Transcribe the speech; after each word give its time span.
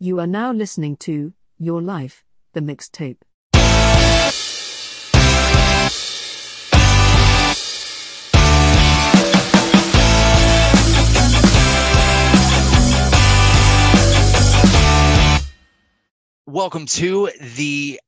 You 0.00 0.20
are 0.20 0.28
now 0.28 0.52
listening 0.52 0.96
to 0.98 1.32
Your 1.58 1.82
Life, 1.82 2.22
the 2.52 2.60
mixtape. 2.60 3.16
Welcome 16.46 16.86
to 16.86 17.30
the 17.56 17.98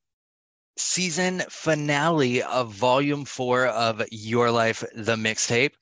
season 0.76 1.42
finale 1.50 2.44
of 2.44 2.72
volume 2.72 3.24
four 3.24 3.66
of 3.66 4.00
Your 4.12 4.52
Life, 4.52 4.84
the 4.94 5.16
mixtape. 5.16 5.72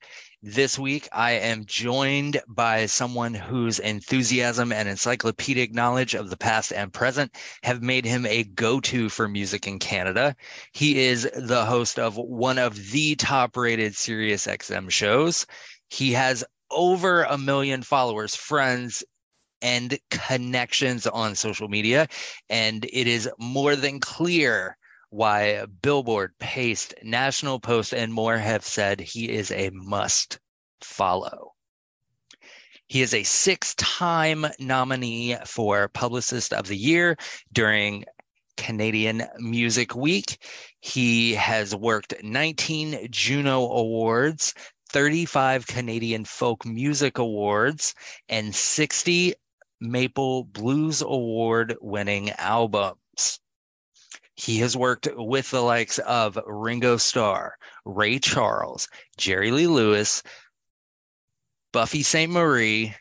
This 0.41 0.79
week, 0.79 1.09
I 1.11 1.31
am 1.31 1.65
joined 1.65 2.41
by 2.47 2.85
someone 2.85 3.33
whose 3.33 3.77
enthusiasm 3.77 4.71
and 4.71 4.87
encyclopedic 4.87 5.73
knowledge 5.73 6.15
of 6.15 6.29
the 6.29 6.37
past 6.37 6.71
and 6.71 6.93
present 6.93 7.35
have 7.61 7.81
made 7.81 8.05
him 8.05 8.25
a 8.25 8.45
go 8.45 8.79
to 8.79 9.09
for 9.09 9.27
music 9.27 9.67
in 9.67 9.79
Canada. 9.79 10.37
He 10.71 10.97
is 11.07 11.29
the 11.35 11.65
host 11.65 11.99
of 11.99 12.15
one 12.15 12.57
of 12.57 12.91
the 12.91 13.17
top 13.17 13.57
rated 13.57 13.97
Sirius 13.97 14.47
XM 14.47 14.89
shows. 14.89 15.45
He 15.89 16.13
has 16.13 16.45
over 16.71 17.23
a 17.23 17.37
million 17.37 17.83
followers, 17.83 18.33
friends, 18.33 19.03
and 19.61 19.99
connections 20.09 21.05
on 21.05 21.35
social 21.35 21.67
media. 21.67 22.07
And 22.49 22.85
it 22.85 23.07
is 23.07 23.29
more 23.39 23.75
than 23.75 23.99
clear 23.99 24.77
why 25.09 25.65
Billboard, 25.65 26.37
Paste, 26.39 26.93
National 27.03 27.59
Post, 27.59 27.93
and 27.93 28.13
more 28.13 28.37
have 28.37 28.65
said 28.65 28.99
he 28.99 29.29
is 29.29 29.51
a 29.51 29.69
must 29.71 30.39
follow. 30.81 31.53
He 32.87 33.01
is 33.01 33.13
a 33.13 33.23
six 33.23 33.75
time 33.75 34.45
nominee 34.59 35.35
for 35.45 35.87
Publicist 35.89 36.53
of 36.53 36.67
the 36.67 36.77
Year 36.77 37.17
during 37.51 38.05
Canadian 38.57 39.27
Music 39.37 39.95
Week. 39.95 40.43
He 40.79 41.35
has 41.35 41.75
worked 41.75 42.23
19 42.23 43.07
Juno 43.11 43.61
Awards, 43.61 44.53
35 44.89 45.67
Canadian 45.67 46.25
Folk 46.25 46.65
Music 46.65 47.19
Awards, 47.19 47.93
and 48.27 48.53
60 48.53 49.35
Maple 49.79 50.43
Blues 50.43 51.01
Award 51.01 51.77
winning 51.79 52.31
albums. 52.31 53.39
He 54.39 54.59
has 54.59 54.77
worked 54.77 55.09
with 55.17 55.51
the 55.51 55.59
likes 55.59 55.99
of 55.99 56.39
Ringo 56.47 56.95
Starr, 56.95 57.57
Ray 57.83 58.19
Charles, 58.19 58.87
Jerry 59.17 59.51
Lee 59.51 59.67
Lewis, 59.67 60.23
Buffy 61.73 62.03
Sainte-Marie, 62.03 62.95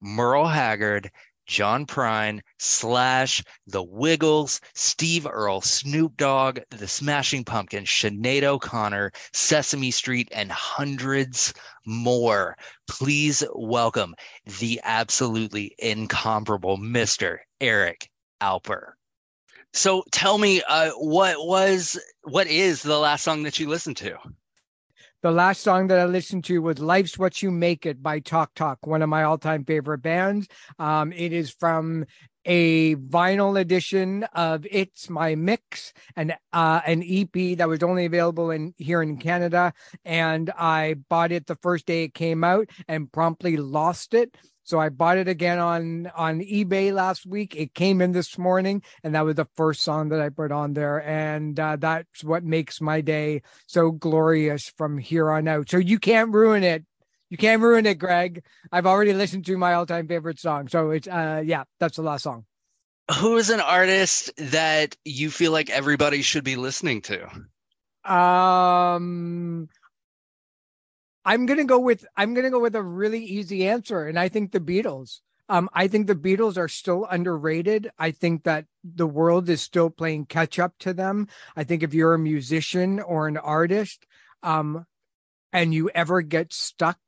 Merle 0.00 0.48
Haggard, 0.48 1.10
John 1.46 1.84
Prine, 1.84 2.40
Slash, 2.58 3.44
The 3.66 3.82
Wiggles, 3.82 4.62
Steve 4.72 5.26
Earle, 5.26 5.60
Snoop 5.60 6.16
Dogg, 6.16 6.60
The 6.70 6.88
Smashing 6.88 7.44
Pumpkins, 7.44 7.90
Sinead 7.90 8.44
O'Connor, 8.44 9.12
Sesame 9.34 9.90
Street, 9.90 10.30
and 10.32 10.50
hundreds 10.50 11.52
more. 11.84 12.56
Please 12.88 13.44
welcome 13.54 14.14
the 14.58 14.80
absolutely 14.82 15.74
incomparable 15.78 16.78
Mr. 16.78 17.40
Eric 17.60 18.08
Alper. 18.40 18.94
So 19.72 20.02
tell 20.10 20.38
me, 20.38 20.62
uh, 20.68 20.90
what 20.92 21.46
was, 21.46 21.98
what 22.24 22.46
is 22.46 22.82
the 22.82 22.98
last 22.98 23.22
song 23.22 23.44
that 23.44 23.58
you 23.58 23.68
listened 23.68 23.96
to? 23.98 24.16
The 25.22 25.30
last 25.30 25.60
song 25.60 25.88
that 25.88 25.98
I 25.98 26.06
listened 26.06 26.44
to 26.44 26.60
was 26.60 26.78
Life's 26.78 27.18
What 27.18 27.42
You 27.42 27.50
Make 27.50 27.84
It 27.84 28.02
by 28.02 28.20
Talk 28.20 28.54
Talk, 28.54 28.86
one 28.86 29.02
of 29.02 29.10
my 29.10 29.22
all 29.22 29.36
time 29.36 29.64
favorite 29.64 29.98
bands. 29.98 30.48
Um, 30.78 31.12
it 31.12 31.32
is 31.34 31.50
from 31.50 32.06
a 32.46 32.96
vinyl 32.96 33.60
edition 33.60 34.24
of 34.34 34.66
It's 34.70 35.10
My 35.10 35.34
Mix, 35.34 35.92
and 36.16 36.34
uh, 36.54 36.80
an 36.86 37.02
EP 37.06 37.58
that 37.58 37.68
was 37.68 37.82
only 37.82 38.06
available 38.06 38.50
in 38.50 38.74
here 38.78 39.02
in 39.02 39.18
Canada, 39.18 39.74
and 40.06 40.50
I 40.56 40.94
bought 41.10 41.32
it 41.32 41.46
the 41.46 41.56
first 41.56 41.84
day 41.84 42.04
it 42.04 42.14
came 42.14 42.42
out 42.42 42.70
and 42.88 43.12
promptly 43.12 43.58
lost 43.58 44.14
it. 44.14 44.34
So 44.70 44.78
I 44.78 44.88
bought 44.88 45.18
it 45.18 45.26
again 45.26 45.58
on 45.58 46.12
on 46.14 46.38
eBay 46.38 46.94
last 46.94 47.26
week. 47.26 47.56
It 47.56 47.74
came 47.74 48.00
in 48.00 48.12
this 48.12 48.38
morning, 48.38 48.84
and 49.02 49.16
that 49.16 49.24
was 49.24 49.34
the 49.34 49.48
first 49.56 49.82
song 49.82 50.10
that 50.10 50.20
I 50.20 50.28
put 50.28 50.52
on 50.52 50.74
there, 50.74 51.02
and 51.04 51.58
uh, 51.58 51.74
that's 51.74 52.22
what 52.22 52.44
makes 52.44 52.80
my 52.80 53.00
day 53.00 53.42
so 53.66 53.90
glorious 53.90 54.72
from 54.76 54.96
here 54.96 55.28
on 55.32 55.48
out. 55.48 55.68
So 55.68 55.78
you 55.78 55.98
can't 55.98 56.32
ruin 56.32 56.62
it. 56.62 56.84
You 57.30 57.36
can't 57.36 57.60
ruin 57.60 57.84
it, 57.84 57.98
Greg. 57.98 58.44
I've 58.70 58.86
already 58.86 59.12
listened 59.12 59.44
to 59.46 59.58
my 59.58 59.74
all-time 59.74 60.06
favorite 60.06 60.38
song, 60.38 60.68
so 60.68 60.90
it's 60.90 61.08
uh 61.08 61.42
yeah, 61.44 61.64
that's 61.80 61.96
the 61.96 62.02
last 62.02 62.22
song. 62.22 62.44
Who 63.18 63.38
is 63.38 63.50
an 63.50 63.58
artist 63.58 64.30
that 64.36 64.96
you 65.04 65.32
feel 65.32 65.50
like 65.50 65.68
everybody 65.68 66.22
should 66.22 66.44
be 66.44 66.54
listening 66.54 67.02
to? 67.02 67.26
Um, 68.04 69.68
I'm 71.24 71.46
gonna 71.46 71.64
go 71.64 71.78
with 71.78 72.06
I'm 72.16 72.34
gonna 72.34 72.50
go 72.50 72.60
with 72.60 72.74
a 72.74 72.82
really 72.82 73.24
easy 73.24 73.66
answer, 73.66 74.06
and 74.06 74.18
I 74.18 74.28
think 74.28 74.52
the 74.52 74.60
Beatles. 74.60 75.20
Um, 75.48 75.68
I 75.72 75.88
think 75.88 76.06
the 76.06 76.14
Beatles 76.14 76.56
are 76.56 76.68
still 76.68 77.06
underrated. 77.10 77.90
I 77.98 78.12
think 78.12 78.44
that 78.44 78.66
the 78.84 79.06
world 79.06 79.48
is 79.48 79.60
still 79.60 79.90
playing 79.90 80.26
catch 80.26 80.60
up 80.60 80.74
to 80.80 80.94
them. 80.94 81.26
I 81.56 81.64
think 81.64 81.82
if 81.82 81.92
you're 81.92 82.14
a 82.14 82.18
musician 82.20 83.00
or 83.00 83.26
an 83.26 83.36
artist, 83.36 84.06
um, 84.44 84.86
and 85.52 85.74
you 85.74 85.90
ever 85.90 86.22
get 86.22 86.52
stuck 86.52 86.98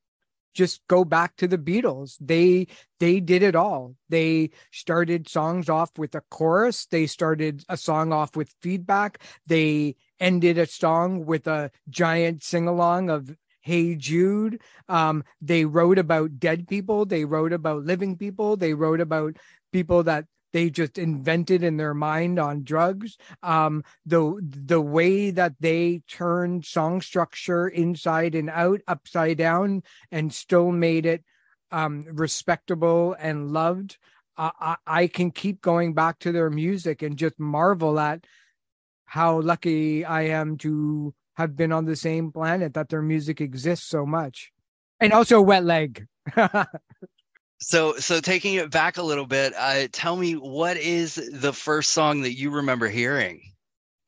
just 0.54 0.86
go 0.86 1.04
back 1.04 1.36
to 1.36 1.48
the 1.48 1.58
Beatles. 1.58 2.16
They 2.20 2.66
they 3.00 3.20
did 3.20 3.42
it 3.42 3.56
all. 3.56 3.96
They 4.08 4.50
started 4.70 5.28
songs 5.28 5.68
off 5.68 5.90
with 5.96 6.14
a 6.14 6.22
chorus. 6.30 6.86
They 6.86 7.06
started 7.06 7.64
a 7.68 7.76
song 7.76 8.12
off 8.12 8.36
with 8.36 8.54
feedback. 8.60 9.22
They 9.46 9.96
ended 10.20 10.58
a 10.58 10.66
song 10.66 11.24
with 11.24 11.46
a 11.46 11.70
giant 11.88 12.42
sing 12.42 12.68
along 12.68 13.10
of 13.10 13.34
Hey 13.62 13.94
Jude. 13.94 14.60
Um, 14.88 15.24
they 15.40 15.64
wrote 15.64 15.98
about 15.98 16.38
dead 16.38 16.68
people. 16.68 17.06
They 17.06 17.24
wrote 17.24 17.52
about 17.52 17.84
living 17.84 18.16
people. 18.16 18.56
They 18.56 18.74
wrote 18.74 19.00
about 19.00 19.36
people 19.72 20.02
that 20.02 20.26
they 20.52 20.68
just 20.68 20.98
invented 20.98 21.62
in 21.62 21.76
their 21.76 21.94
mind 21.94 22.38
on 22.38 22.64
drugs. 22.64 23.16
Um, 23.42 23.84
the 24.04 24.38
the 24.42 24.80
way 24.80 25.30
that 25.30 25.54
they 25.60 26.02
turned 26.08 26.66
song 26.66 27.00
structure 27.00 27.68
inside 27.68 28.34
and 28.34 28.50
out, 28.50 28.80
upside 28.86 29.38
down, 29.38 29.82
and 30.10 30.34
still 30.34 30.72
made 30.72 31.06
it 31.06 31.24
um, 31.70 32.04
respectable 32.12 33.16
and 33.18 33.52
loved. 33.52 33.96
I, 34.36 34.76
I 34.86 35.06
can 35.08 35.30
keep 35.30 35.60
going 35.60 35.92
back 35.94 36.18
to 36.20 36.32
their 36.32 36.50
music 36.50 37.02
and 37.02 37.18
just 37.18 37.38
marvel 37.38 38.00
at 38.00 38.26
how 39.04 39.40
lucky 39.40 40.04
I 40.04 40.22
am 40.22 40.56
to 40.58 41.14
have 41.34 41.56
been 41.56 41.72
on 41.72 41.84
the 41.84 41.96
same 41.96 42.32
planet 42.32 42.74
that 42.74 42.88
their 42.88 43.02
music 43.02 43.40
exists 43.40 43.86
so 43.88 44.06
much. 44.06 44.52
And 45.00 45.12
also 45.12 45.40
Wet 45.40 45.64
Leg. 45.64 46.06
So, 47.64 47.94
so 47.94 48.20
taking 48.20 48.54
it 48.54 48.72
back 48.72 48.96
a 48.96 49.02
little 49.04 49.24
bit, 49.24 49.52
uh, 49.56 49.86
tell 49.92 50.16
me 50.16 50.32
what 50.32 50.76
is 50.76 51.14
the 51.32 51.52
first 51.52 51.92
song 51.92 52.22
that 52.22 52.36
you 52.36 52.50
remember 52.50 52.88
hearing? 52.88 53.52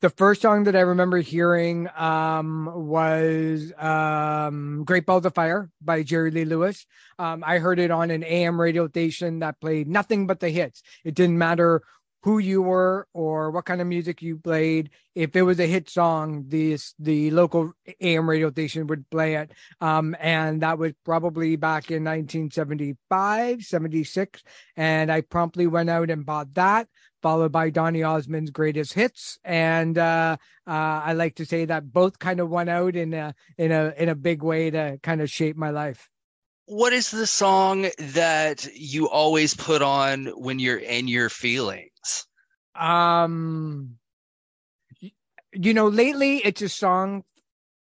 the 0.05 0.11
first 0.11 0.43
song 0.43 0.65
that 0.65 0.77
I 0.77 0.81
remember 0.81 1.17
hearing 1.17 1.89
um, 1.97 2.71
was 2.75 3.73
um, 3.79 4.85
Great 4.85 5.07
Balls 5.07 5.25
of 5.25 5.35
Fire 5.35 5.71
by 5.81 6.03
Jerry 6.03 6.31
Lee 6.31 6.45
Lewis. 6.45 6.85
Um, 7.19 7.43
I 7.43 7.59
heard 7.59 7.79
it 7.79 7.91
on 7.91 8.11
an 8.11 8.23
AM 8.23 8.61
radio 8.61 8.87
station 8.87 9.39
that 9.39 9.63
played 9.63 9.89
nothing 9.89 10.27
but 10.27 10.41
the 10.41 10.51
hits. 10.51 10.83
It 11.05 11.15
didn't 11.15 11.39
matter 11.39 11.85
who 12.25 12.39
you 12.39 12.63
were 12.63 13.07
or 13.13 13.51
what 13.51 13.67
kind 13.67 13.83
of 13.83 13.87
music 13.87 14.23
you 14.23 14.39
played. 14.39 14.89
If 15.15 15.37
it 15.37 15.43
was 15.43 15.61
a 15.61 15.67
hit 15.67 15.91
song, 15.91 16.47
the 16.49 16.79
the 16.99 17.31
local 17.31 17.75
AM 18.01 18.29
radio 18.29 18.51
station 18.51 18.87
would 18.87 19.11
play 19.11 19.35
it. 19.35 19.53
Um, 19.83 20.17
and 20.19 20.63
that 20.63 20.79
was 20.79 20.93
probably 21.05 21.57
back 21.57 21.91
in 21.91 22.03
1975, 22.03 23.63
76. 23.63 24.43
And 24.75 25.13
I 25.13 25.21
promptly 25.21 25.67
went 25.67 25.91
out 25.91 26.09
and 26.09 26.25
bought 26.25 26.55
that, 26.55 26.89
followed 27.21 27.53
by 27.53 27.69
Donny 27.69 28.03
Osmond's 28.03 28.51
greatest 28.51 28.95
hits. 28.95 29.39
And 29.45 29.99
uh, 29.99 30.39
uh, 30.67 30.71
I 30.71 31.13
like 31.13 31.35
to 31.37 31.45
say 31.45 31.67
that 31.67 31.93
both 31.93 32.19
kind 32.19 32.41
of 32.41 32.49
went 32.49 32.71
out 32.71 32.97
in 32.97 33.13
a 33.13 33.35
in 33.59 33.71
a 33.71 33.93
in 33.99 34.09
a 34.09 34.15
big 34.15 34.43
way 34.43 34.71
to 34.71 34.99
kind 35.03 35.21
of 35.21 35.29
shape 35.29 35.59
my 35.59 35.69
life. 35.69 36.09
What 36.67 36.93
is 36.93 37.11
the 37.11 37.27
song 37.27 37.89
that 37.99 38.67
you 38.75 39.09
always 39.09 39.55
put 39.55 39.83
on 39.83 40.27
when 40.29 40.59
you're 40.59 40.79
in 40.79 41.09
your 41.09 41.29
feelings? 41.29 42.27
Um, 42.75 43.97
you 45.53 45.75
know, 45.75 45.89
lately 45.89 46.39
it's 46.39 46.63
a 46.63 46.69
song 46.69 47.25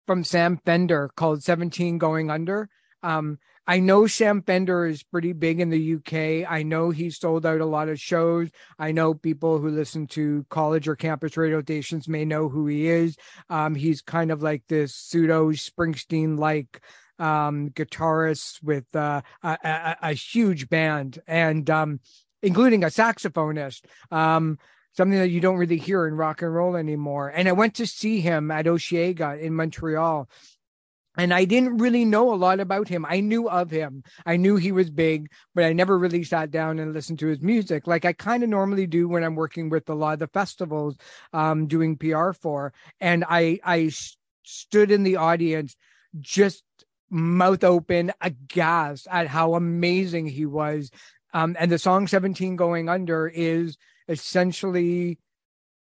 from 0.06 0.24
Sam 0.24 0.58
Fender 0.64 1.10
called 1.14 1.42
17 1.42 1.98
Going 1.98 2.30
Under. 2.30 2.68
Um, 3.04 3.38
I 3.66 3.78
know 3.78 4.08
Sam 4.08 4.42
Fender 4.42 4.86
is 4.86 5.04
pretty 5.04 5.32
big 5.32 5.60
in 5.60 5.70
the 5.70 5.94
UK. 5.94 6.50
I 6.50 6.64
know 6.64 6.90
he's 6.90 7.18
sold 7.18 7.46
out 7.46 7.60
a 7.60 7.66
lot 7.66 7.88
of 7.88 8.00
shows. 8.00 8.50
I 8.78 8.90
know 8.90 9.14
people 9.14 9.58
who 9.58 9.70
listen 9.70 10.08
to 10.08 10.44
college 10.50 10.88
or 10.88 10.96
campus 10.96 11.36
radio 11.36 11.62
stations 11.62 12.08
may 12.08 12.24
know 12.24 12.48
who 12.48 12.66
he 12.66 12.88
is. 12.88 13.16
Um, 13.48 13.76
he's 13.76 14.02
kind 14.02 14.32
of 14.32 14.42
like 14.42 14.64
this 14.68 14.94
pseudo 14.96 15.52
Springsteen 15.52 16.36
like 16.38 16.82
um, 17.22 17.70
guitarist 17.70 18.62
with 18.62 18.84
uh, 18.96 19.22
a, 19.42 19.58
a, 19.64 19.96
a, 20.02 20.12
huge 20.12 20.68
band 20.68 21.20
and 21.28 21.70
um, 21.70 22.00
including 22.42 22.82
a 22.82 22.88
saxophonist. 22.88 23.82
Um, 24.10 24.58
something 24.94 25.18
that 25.18 25.30
you 25.30 25.40
don't 25.40 25.56
really 25.56 25.78
hear 25.78 26.06
in 26.06 26.14
rock 26.14 26.42
and 26.42 26.54
roll 26.54 26.76
anymore. 26.76 27.28
And 27.28 27.48
I 27.48 27.52
went 27.52 27.76
to 27.76 27.86
see 27.86 28.20
him 28.20 28.50
at 28.50 28.66
Osheaga 28.66 29.40
in 29.40 29.54
Montreal. 29.54 30.28
And 31.16 31.32
I 31.32 31.44
didn't 31.44 31.76
really 31.76 32.04
know 32.04 32.32
a 32.32 32.36
lot 32.36 32.58
about 32.58 32.88
him. 32.88 33.06
I 33.06 33.20
knew 33.20 33.48
of 33.48 33.70
him. 33.70 34.02
I 34.24 34.36
knew 34.36 34.56
he 34.56 34.72
was 34.72 34.90
big, 34.90 35.30
but 35.54 35.64
I 35.64 35.72
never 35.72 35.98
really 35.98 36.24
sat 36.24 36.50
down 36.50 36.78
and 36.78 36.92
listened 36.92 37.18
to 37.20 37.26
his 37.26 37.40
music 37.40 37.86
like 37.86 38.04
I 38.04 38.14
kind 38.14 38.42
of 38.42 38.48
normally 38.48 38.86
do 38.86 39.08
when 39.08 39.22
I'm 39.22 39.34
working 39.34 39.68
with 39.68 39.88
a 39.88 39.94
lot 39.94 40.14
of 40.14 40.18
the 40.20 40.26
festivals 40.26 40.96
um, 41.32 41.66
doing 41.66 41.96
PR 41.96 42.32
for. 42.32 42.72
And 43.00 43.24
I 43.28 43.60
I 43.62 43.92
stood 44.42 44.90
in 44.90 45.02
the 45.02 45.16
audience 45.16 45.76
just 46.18 46.64
mouth 47.12 47.62
open, 47.62 48.10
aghast 48.20 49.06
at 49.10 49.28
how 49.28 49.54
amazing 49.54 50.26
he 50.26 50.46
was. 50.46 50.90
Um, 51.34 51.56
and 51.60 51.70
the 51.70 51.78
song 51.78 52.06
17 52.06 52.56
Going 52.56 52.88
Under 52.88 53.28
is 53.28 53.76
essentially 54.08 55.18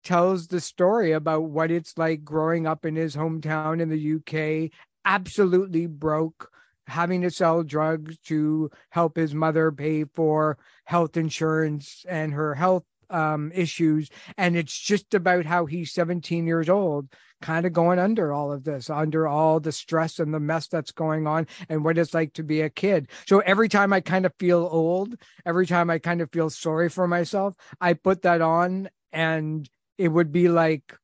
tells 0.04 0.48
the 0.48 0.62
story 0.62 1.12
about 1.12 1.46
what 1.46 1.72
it's 1.72 1.98
like 1.98 2.24
growing 2.24 2.68
up 2.68 2.86
in 2.86 2.96
his 2.96 3.16
hometown 3.16 3.82
in 3.82 3.90
the 3.90 4.16
UK, 4.16 4.72
absolutely 5.04 5.88
broke, 5.88 6.50
having 6.88 7.24
to 7.24 7.32
sell 7.32 7.64
drugs 7.64 8.18
to 8.20 8.70
help 8.90 9.18
his 9.18 9.34
mother 9.34 9.72
pay 9.72 10.04
for 10.04 10.58
health 10.86 11.18
insurance 11.18 12.06
and 12.08 12.34
her 12.34 12.54
health 12.54 12.84
um, 13.10 13.52
issues. 13.54 14.10
And 14.38 14.56
it's 14.56 14.78
just 14.78 15.14
about 15.14 15.46
how 15.46 15.66
he's 15.66 15.92
17 15.92 16.46
years 16.46 16.70
old, 16.70 17.08
kind 17.46 17.68
of 17.68 17.74
going 17.74 18.00
under 18.00 18.34
all 18.34 18.52
of 18.52 18.64
this, 18.64 18.90
under 18.90 19.28
all 19.28 19.60
the 19.60 19.72
stress 19.72 20.18
and 20.18 20.34
the 20.34 20.40
mess 20.40 20.68
that's 20.68 20.92
going 20.92 21.28
on, 21.28 21.46
and 21.70 21.86
what 21.86 21.96
it's 21.96 22.16
like 22.16 22.34
to 22.34 22.42
be 22.42 22.62
a 22.62 22.72
kid. 22.72 23.08
So 23.28 23.40
every 23.40 23.70
time 23.70 23.94
I 23.94 24.02
kind 24.02 24.26
of 24.26 24.34
feel 24.40 24.68
old, 24.72 25.14
every 25.46 25.68
time 25.68 25.92
I 25.92 26.00
kind 26.00 26.22
of 26.22 26.32
feel 26.32 26.50
sorry 26.50 26.90
for 26.90 27.08
myself, 27.08 27.54
I 27.80 27.94
put 27.94 28.24
that 28.24 28.42
on, 28.42 28.90
and 29.14 29.70
it 30.00 30.08
would 30.08 30.32
be 30.32 30.50
like 30.50 30.98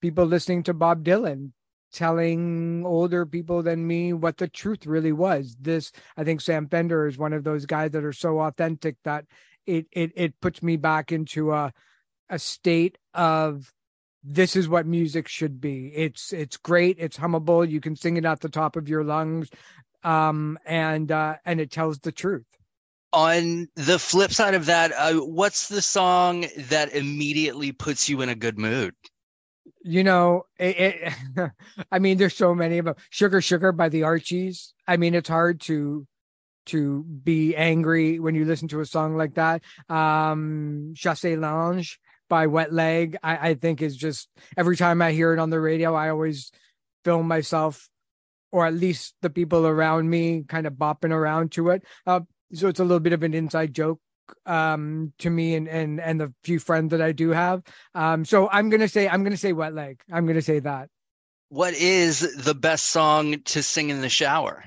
people 0.00 0.26
listening 0.26 0.64
to 0.64 0.74
Bob 0.74 1.04
Dylan 1.04 1.52
telling 1.92 2.82
older 2.84 3.24
people 3.24 3.62
than 3.62 3.86
me 3.86 4.12
what 4.12 4.38
the 4.38 4.48
truth 4.48 4.86
really 4.86 5.12
was. 5.12 5.56
This, 5.60 5.92
I 6.16 6.24
think 6.24 6.40
Sam 6.40 6.68
Fender 6.68 7.06
is 7.06 7.16
one 7.16 7.32
of 7.32 7.44
those 7.44 7.64
guys 7.64 7.92
that 7.92 8.04
are 8.04 8.12
so 8.12 8.40
authentic 8.40 8.96
that 9.04 9.24
it 9.66 9.86
it 9.92 10.10
it 10.16 10.40
puts 10.40 10.64
me 10.64 10.76
back 10.76 11.12
into 11.12 11.52
a 11.52 11.72
a 12.28 12.40
state 12.40 12.98
of 13.14 13.72
this 14.22 14.56
is 14.56 14.68
what 14.68 14.86
music 14.86 15.28
should 15.28 15.60
be. 15.60 15.92
It's 15.94 16.32
it's 16.32 16.56
great. 16.56 16.96
It's 16.98 17.16
hummable. 17.16 17.68
You 17.68 17.80
can 17.80 17.96
sing 17.96 18.16
it 18.16 18.24
at 18.24 18.40
the 18.40 18.48
top 18.48 18.76
of 18.76 18.88
your 18.88 19.04
lungs, 19.04 19.50
um, 20.04 20.58
and 20.64 21.10
uh, 21.10 21.36
and 21.44 21.60
it 21.60 21.70
tells 21.70 21.98
the 21.98 22.12
truth. 22.12 22.46
On 23.12 23.68
the 23.74 23.98
flip 23.98 24.32
side 24.32 24.54
of 24.54 24.66
that, 24.66 24.92
uh, 24.92 25.14
what's 25.14 25.68
the 25.68 25.82
song 25.82 26.46
that 26.56 26.94
immediately 26.94 27.72
puts 27.72 28.08
you 28.08 28.20
in 28.22 28.28
a 28.28 28.36
good 28.36 28.56
mood? 28.56 28.94
You 29.82 30.04
know, 30.04 30.44
it, 30.58 31.12
it 31.36 31.50
I 31.92 31.98
mean, 31.98 32.18
there's 32.18 32.36
so 32.36 32.54
many 32.54 32.78
of 32.78 32.84
them. 32.84 32.94
"Sugar 33.08 33.40
Sugar" 33.40 33.72
by 33.72 33.88
the 33.88 34.02
Archies. 34.02 34.74
I 34.86 34.96
mean, 34.96 35.14
it's 35.14 35.28
hard 35.28 35.60
to 35.62 36.06
to 36.66 37.02
be 37.02 37.56
angry 37.56 38.20
when 38.20 38.34
you 38.34 38.44
listen 38.44 38.68
to 38.68 38.80
a 38.80 38.86
song 38.86 39.16
like 39.16 39.34
that. 39.34 39.62
Um, 39.88 40.94
Chaise 40.94 41.38
Longue 41.38 41.86
by 42.30 42.46
Wet 42.46 42.72
Leg, 42.72 43.18
I, 43.22 43.50
I 43.50 43.54
think 43.54 43.82
is 43.82 43.94
just 43.94 44.30
every 44.56 44.78
time 44.78 45.02
I 45.02 45.12
hear 45.12 45.34
it 45.34 45.38
on 45.38 45.50
the 45.50 45.60
radio, 45.60 45.94
I 45.94 46.08
always 46.08 46.50
film 47.04 47.28
myself 47.28 47.90
or 48.52 48.66
at 48.66 48.74
least 48.74 49.14
the 49.20 49.28
people 49.28 49.66
around 49.66 50.08
me 50.08 50.44
kind 50.48 50.66
of 50.66 50.72
bopping 50.74 51.12
around 51.12 51.52
to 51.52 51.68
it. 51.70 51.84
Uh, 52.06 52.20
so 52.54 52.68
it's 52.68 52.80
a 52.80 52.84
little 52.84 53.00
bit 53.00 53.12
of 53.12 53.22
an 53.22 53.34
inside 53.34 53.74
joke 53.74 54.00
um 54.46 55.12
to 55.18 55.28
me 55.28 55.56
and 55.56 55.66
and 55.68 56.00
and 56.00 56.20
the 56.20 56.32
few 56.44 56.60
friends 56.60 56.90
that 56.90 57.02
I 57.02 57.10
do 57.10 57.30
have. 57.30 57.62
Um 57.96 58.24
so 58.24 58.48
I'm 58.48 58.70
going 58.70 58.80
to 58.80 58.88
say 58.88 59.08
I'm 59.08 59.24
to 59.24 59.36
say 59.36 59.52
wet 59.52 59.74
leg. 59.74 60.00
I'm 60.10 60.24
going 60.24 60.36
to 60.36 60.42
say 60.42 60.60
that. 60.60 60.88
What 61.48 61.74
is 61.74 62.20
the 62.36 62.54
best 62.54 62.86
song 62.86 63.42
to 63.46 63.62
sing 63.62 63.90
in 63.90 64.00
the 64.00 64.08
shower? 64.08 64.64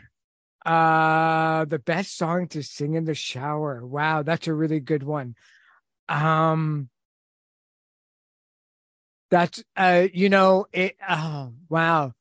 Uh 0.65 1.63
the 1.63 1.79
best 1.79 2.17
song 2.17 2.49
to 2.49 2.61
sing 2.61 2.95
in 2.95 3.05
the 3.05 3.15
shower. 3.15 3.85
Wow, 3.85 4.23
that's 4.23 4.47
a 4.47 4.53
really 4.53 4.81
good 4.81 5.03
one. 5.03 5.35
Um 6.09 6.89
that's 9.33 9.63
uh 9.75 10.05
you 10.13 10.29
know 10.29 10.67
it 10.71 10.95
oh 11.09 11.53
wow. 11.67 12.13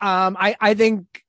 Um 0.00 0.34
I 0.40 0.56
I 0.58 0.72
think 0.72 1.24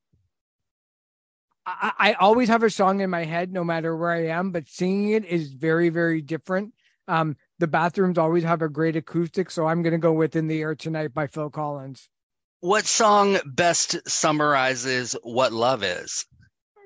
I, 1.65 1.91
I 1.99 2.13
always 2.13 2.47
have 2.47 2.63
a 2.63 2.69
song 2.69 3.01
in 3.01 3.09
my 3.09 3.25
head 3.25 3.51
no 3.51 3.65
matter 3.65 3.95
where 3.95 4.11
I 4.11 4.27
am, 4.27 4.51
but 4.51 4.69
singing 4.69 5.11
it 5.11 5.25
is 5.25 5.51
very, 5.51 5.89
very 5.89 6.21
different. 6.21 6.73
Um 7.09 7.35
the 7.59 7.67
bathrooms 7.67 8.17
always 8.17 8.45
have 8.45 8.61
a 8.61 8.69
great 8.69 8.95
acoustic, 8.95 9.51
so 9.51 9.67
I'm 9.67 9.83
gonna 9.83 9.97
go 9.97 10.13
with 10.13 10.37
In 10.37 10.47
the 10.47 10.61
Air 10.61 10.75
Tonight 10.75 11.13
by 11.13 11.27
Phil 11.27 11.49
Collins. 11.49 12.07
What 12.61 12.85
song 12.85 13.39
best 13.45 14.07
summarizes 14.07 15.17
what 15.21 15.51
love 15.51 15.83
is? 15.83 16.25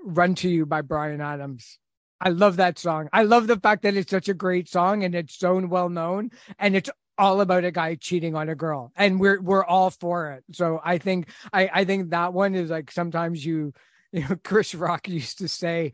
Run 0.03 0.33
to 0.35 0.49
You 0.49 0.65
by 0.65 0.81
Bryan 0.81 1.21
Adams. 1.21 1.77
I 2.19 2.29
love 2.29 2.55
that 2.55 2.79
song. 2.79 3.09
I 3.13 3.23
love 3.23 3.45
the 3.45 3.59
fact 3.59 3.83
that 3.83 3.95
it's 3.95 4.09
such 4.09 4.29
a 4.29 4.33
great 4.33 4.69
song 4.69 5.03
and 5.03 5.13
it's 5.13 5.37
so 5.37 5.63
well 5.67 5.89
known 5.89 6.31
and 6.57 6.75
it's 6.75 6.89
all 7.17 7.41
about 7.41 7.63
a 7.63 7.71
guy 7.71 7.95
cheating 7.95 8.35
on 8.35 8.49
a 8.49 8.55
girl 8.55 8.91
and 8.95 9.19
we're 9.19 9.41
we're 9.41 9.65
all 9.65 9.89
for 9.89 10.31
it. 10.31 10.43
So 10.53 10.79
I 10.83 10.97
think 10.97 11.29
I 11.53 11.69
I 11.73 11.85
think 11.85 12.11
that 12.11 12.33
one 12.33 12.55
is 12.55 12.69
like 12.69 12.91
sometimes 12.91 13.45
you 13.45 13.73
you 14.11 14.21
know 14.21 14.37
Chris 14.43 14.75
Rock 14.75 15.07
used 15.07 15.39
to 15.39 15.47
say 15.47 15.93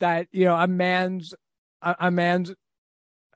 that 0.00 0.28
you 0.32 0.44
know 0.44 0.56
a 0.56 0.66
man's 0.66 1.34
a, 1.82 1.96
a 2.00 2.10
man's 2.10 2.52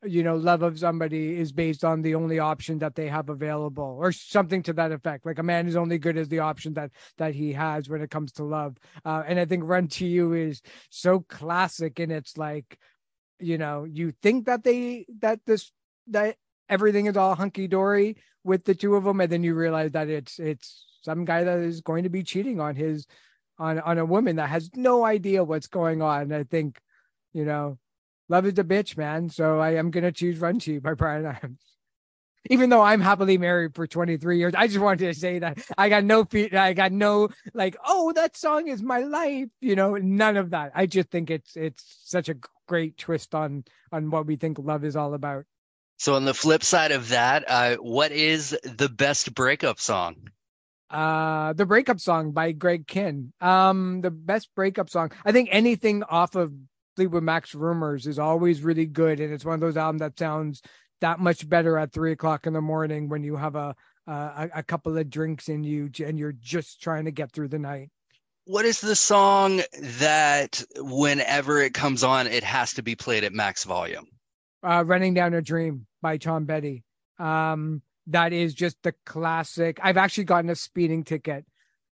you 0.02 0.22
know 0.22 0.36
love 0.36 0.62
of 0.62 0.78
somebody 0.78 1.38
is 1.38 1.52
based 1.52 1.84
on 1.84 2.00
the 2.00 2.14
only 2.14 2.38
option 2.38 2.78
that 2.78 2.94
they 2.94 3.08
have 3.08 3.28
available 3.28 3.96
or 4.00 4.12
something 4.12 4.62
to 4.62 4.72
that 4.72 4.92
effect 4.92 5.26
like 5.26 5.38
a 5.38 5.42
man 5.42 5.68
is 5.68 5.76
only 5.76 5.98
good 5.98 6.16
as 6.16 6.28
the 6.28 6.38
option 6.38 6.72
that 6.72 6.90
that 7.18 7.34
he 7.34 7.52
has 7.52 7.88
when 7.88 8.00
it 8.00 8.10
comes 8.10 8.32
to 8.32 8.42
love 8.42 8.76
uh, 9.04 9.22
and 9.26 9.38
i 9.38 9.44
think 9.44 9.62
run 9.66 9.86
to 9.86 10.06
you 10.06 10.32
is 10.32 10.62
so 10.88 11.20
classic 11.28 11.98
and 11.98 12.10
it's 12.10 12.38
like 12.38 12.78
you 13.38 13.58
know 13.58 13.84
you 13.84 14.10
think 14.22 14.46
that 14.46 14.64
they 14.64 15.04
that 15.20 15.40
this 15.44 15.70
that 16.06 16.36
everything 16.70 17.06
is 17.06 17.16
all 17.16 17.34
hunky-dory 17.34 18.16
with 18.44 18.64
the 18.64 18.74
two 18.74 18.94
of 18.96 19.04
them 19.04 19.20
and 19.20 19.30
then 19.30 19.42
you 19.42 19.54
realize 19.54 19.92
that 19.92 20.08
it's 20.08 20.38
it's 20.38 20.86
some 21.02 21.24
guy 21.24 21.44
that 21.44 21.58
is 21.58 21.80
going 21.80 22.04
to 22.04 22.10
be 22.10 22.22
cheating 22.22 22.60
on 22.60 22.74
his 22.74 23.06
on 23.58 23.78
on 23.80 23.98
a 23.98 24.04
woman 24.04 24.36
that 24.36 24.48
has 24.48 24.70
no 24.74 25.04
idea 25.04 25.44
what's 25.44 25.66
going 25.66 26.00
on 26.00 26.32
i 26.32 26.44
think 26.44 26.78
you 27.32 27.44
know 27.44 27.78
love 28.30 28.46
is 28.46 28.58
a 28.58 28.64
bitch, 28.64 28.96
man. 28.96 29.28
So 29.28 29.58
I 29.58 29.74
am 29.74 29.90
gonna 29.90 30.12
choose 30.12 30.38
Run 30.38 30.58
to 30.60 30.72
You 30.72 30.80
by 30.80 30.94
Bryan 30.94 31.26
Adams. 31.26 31.60
Even 32.48 32.70
though 32.70 32.80
I'm 32.80 33.02
happily 33.02 33.36
married 33.36 33.74
for 33.74 33.86
23 33.86 34.38
years, 34.38 34.54
I 34.56 34.66
just 34.66 34.78
wanted 34.78 35.12
to 35.12 35.20
say 35.20 35.40
that 35.40 35.58
I 35.76 35.90
got 35.90 36.04
no 36.04 36.24
feet, 36.24 36.54
I 36.54 36.72
got 36.72 36.90
no 36.90 37.28
like, 37.52 37.76
oh, 37.84 38.12
that 38.14 38.34
song 38.34 38.68
is 38.68 38.82
my 38.82 39.00
life, 39.00 39.48
you 39.60 39.76
know, 39.76 39.96
none 39.96 40.38
of 40.38 40.50
that. 40.50 40.72
I 40.74 40.86
just 40.86 41.10
think 41.10 41.30
it's 41.30 41.54
it's 41.54 41.98
such 42.04 42.30
a 42.30 42.36
great 42.66 42.96
twist 42.96 43.34
on 43.34 43.64
on 43.92 44.10
what 44.10 44.26
we 44.26 44.36
think 44.36 44.58
love 44.58 44.84
is 44.84 44.96
all 44.96 45.12
about. 45.12 45.44
So 46.00 46.14
on 46.14 46.24
the 46.24 46.32
flip 46.32 46.64
side 46.64 46.92
of 46.92 47.10
that, 47.10 47.44
uh, 47.46 47.76
what 47.76 48.10
is 48.10 48.56
the 48.64 48.88
best 48.88 49.34
breakup 49.34 49.78
song? 49.78 50.30
Uh, 50.88 51.52
the 51.52 51.66
breakup 51.66 52.00
song 52.00 52.32
by 52.32 52.52
Greg 52.52 52.86
Kihn. 52.86 53.32
Um, 53.42 54.00
the 54.00 54.10
best 54.10 54.48
breakup 54.56 54.88
song. 54.88 55.12
I 55.26 55.32
think 55.32 55.50
anything 55.52 56.02
off 56.04 56.36
of 56.36 56.54
Fleetwood 56.96 57.22
Mac's 57.22 57.54
Rumors 57.54 58.06
is 58.06 58.18
always 58.18 58.62
really 58.62 58.86
good, 58.86 59.20
and 59.20 59.30
it's 59.30 59.44
one 59.44 59.52
of 59.52 59.60
those 59.60 59.76
albums 59.76 60.00
that 60.00 60.18
sounds 60.18 60.62
that 61.02 61.20
much 61.20 61.46
better 61.46 61.76
at 61.76 61.92
three 61.92 62.12
o'clock 62.12 62.46
in 62.46 62.54
the 62.54 62.62
morning 62.62 63.10
when 63.10 63.22
you 63.22 63.36
have 63.36 63.54
a 63.54 63.76
a, 64.06 64.48
a 64.54 64.62
couple 64.62 64.96
of 64.96 65.10
drinks 65.10 65.50
in 65.50 65.64
you 65.64 65.90
and 66.02 66.18
you're 66.18 66.32
just 66.32 66.80
trying 66.80 67.04
to 67.04 67.10
get 67.10 67.30
through 67.30 67.48
the 67.48 67.58
night. 67.58 67.90
What 68.46 68.64
is 68.64 68.80
the 68.80 68.96
song 68.96 69.60
that 69.78 70.64
whenever 70.76 71.60
it 71.60 71.74
comes 71.74 72.02
on, 72.02 72.26
it 72.26 72.42
has 72.42 72.72
to 72.74 72.82
be 72.82 72.96
played 72.96 73.22
at 73.22 73.34
max 73.34 73.64
volume? 73.64 74.06
Uh, 74.62 74.82
Running 74.86 75.12
Down 75.14 75.34
a 75.34 75.42
Dream 75.42 75.86
by 76.00 76.16
Tom 76.16 76.46
Petty. 76.46 76.84
Um, 77.18 77.82
that 78.06 78.32
is 78.32 78.54
just 78.54 78.76
the 78.82 78.94
classic. 79.06 79.78
I've 79.82 79.96
actually 79.96 80.24
gotten 80.24 80.50
a 80.50 80.54
speeding 80.54 81.04
ticket 81.04 81.44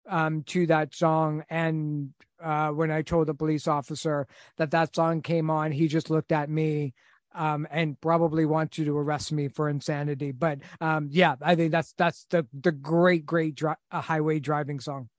um, 0.10 0.44
to 0.44 0.68
that 0.68 0.94
song. 0.94 1.44
And 1.50 2.14
uh, 2.44 2.70
when 2.70 2.92
I 2.92 3.02
told 3.02 3.28
the 3.28 3.34
police 3.34 3.68
officer 3.68 4.28
that 4.58 4.72
that 4.72 4.96
song 4.96 5.22
came 5.22 5.50
on, 5.50 5.72
he 5.72 5.88
just 5.88 6.10
looked 6.10 6.32
at 6.32 6.50
me 6.50 6.94
um, 7.34 7.68
and 7.72 8.00
probably 8.02 8.46
want 8.46 8.78
you 8.78 8.86
to 8.86 8.98
arrest 8.98 9.32
me 9.32 9.48
for 9.48 9.70
insanity. 9.70 10.32
But 10.32 10.60
um, 10.80 11.08
yeah, 11.12 11.36
I 11.42 11.56
think 11.56 11.72
that's 11.72 11.94
that's 11.94 12.26
the 12.30 12.46
the 12.54 12.72
great 12.72 13.26
great 13.26 13.56
dri- 13.56 13.76
uh, 13.92 14.02
highway 14.02 14.40
driving 14.40 14.80
song. 14.80 15.10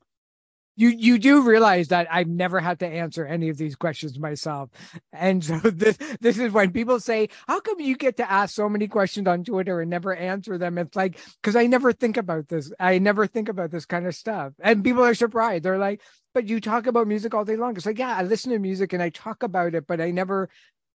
You 0.74 0.88
you 0.88 1.18
do 1.18 1.42
realize 1.42 1.88
that 1.88 2.08
I've 2.10 2.28
never 2.28 2.58
had 2.58 2.78
to 2.80 2.86
answer 2.86 3.26
any 3.26 3.50
of 3.50 3.58
these 3.58 3.76
questions 3.76 4.18
myself, 4.18 4.70
and 5.12 5.44
so 5.44 5.58
this 5.64 5.98
this 6.20 6.38
is 6.38 6.52
when 6.52 6.72
people 6.72 6.98
say, 6.98 7.28
"How 7.46 7.60
come 7.60 7.78
you 7.80 7.96
get 7.96 8.16
to 8.16 8.30
ask 8.30 8.54
so 8.54 8.68
many 8.68 8.88
questions 8.88 9.28
on 9.28 9.44
Twitter 9.44 9.80
and 9.80 9.90
never 9.90 10.14
answer 10.14 10.56
them?" 10.56 10.78
It's 10.78 10.96
like 10.96 11.18
because 11.42 11.56
I 11.56 11.66
never 11.66 11.92
think 11.92 12.16
about 12.16 12.48
this. 12.48 12.72
I 12.80 12.98
never 12.98 13.26
think 13.26 13.48
about 13.48 13.70
this 13.70 13.84
kind 13.84 14.06
of 14.06 14.14
stuff, 14.14 14.54
and 14.60 14.82
people 14.82 15.04
are 15.04 15.14
surprised. 15.14 15.64
They're 15.64 15.78
like, 15.78 16.00
"But 16.32 16.48
you 16.48 16.60
talk 16.60 16.86
about 16.86 17.06
music 17.06 17.34
all 17.34 17.44
day 17.44 17.56
long." 17.56 17.76
It's 17.76 17.86
like, 17.86 17.98
yeah, 17.98 18.16
I 18.16 18.22
listen 18.22 18.52
to 18.52 18.58
music 18.58 18.92
and 18.94 19.02
I 19.02 19.10
talk 19.10 19.42
about 19.42 19.74
it, 19.74 19.86
but 19.86 20.00
I 20.00 20.10
never 20.10 20.48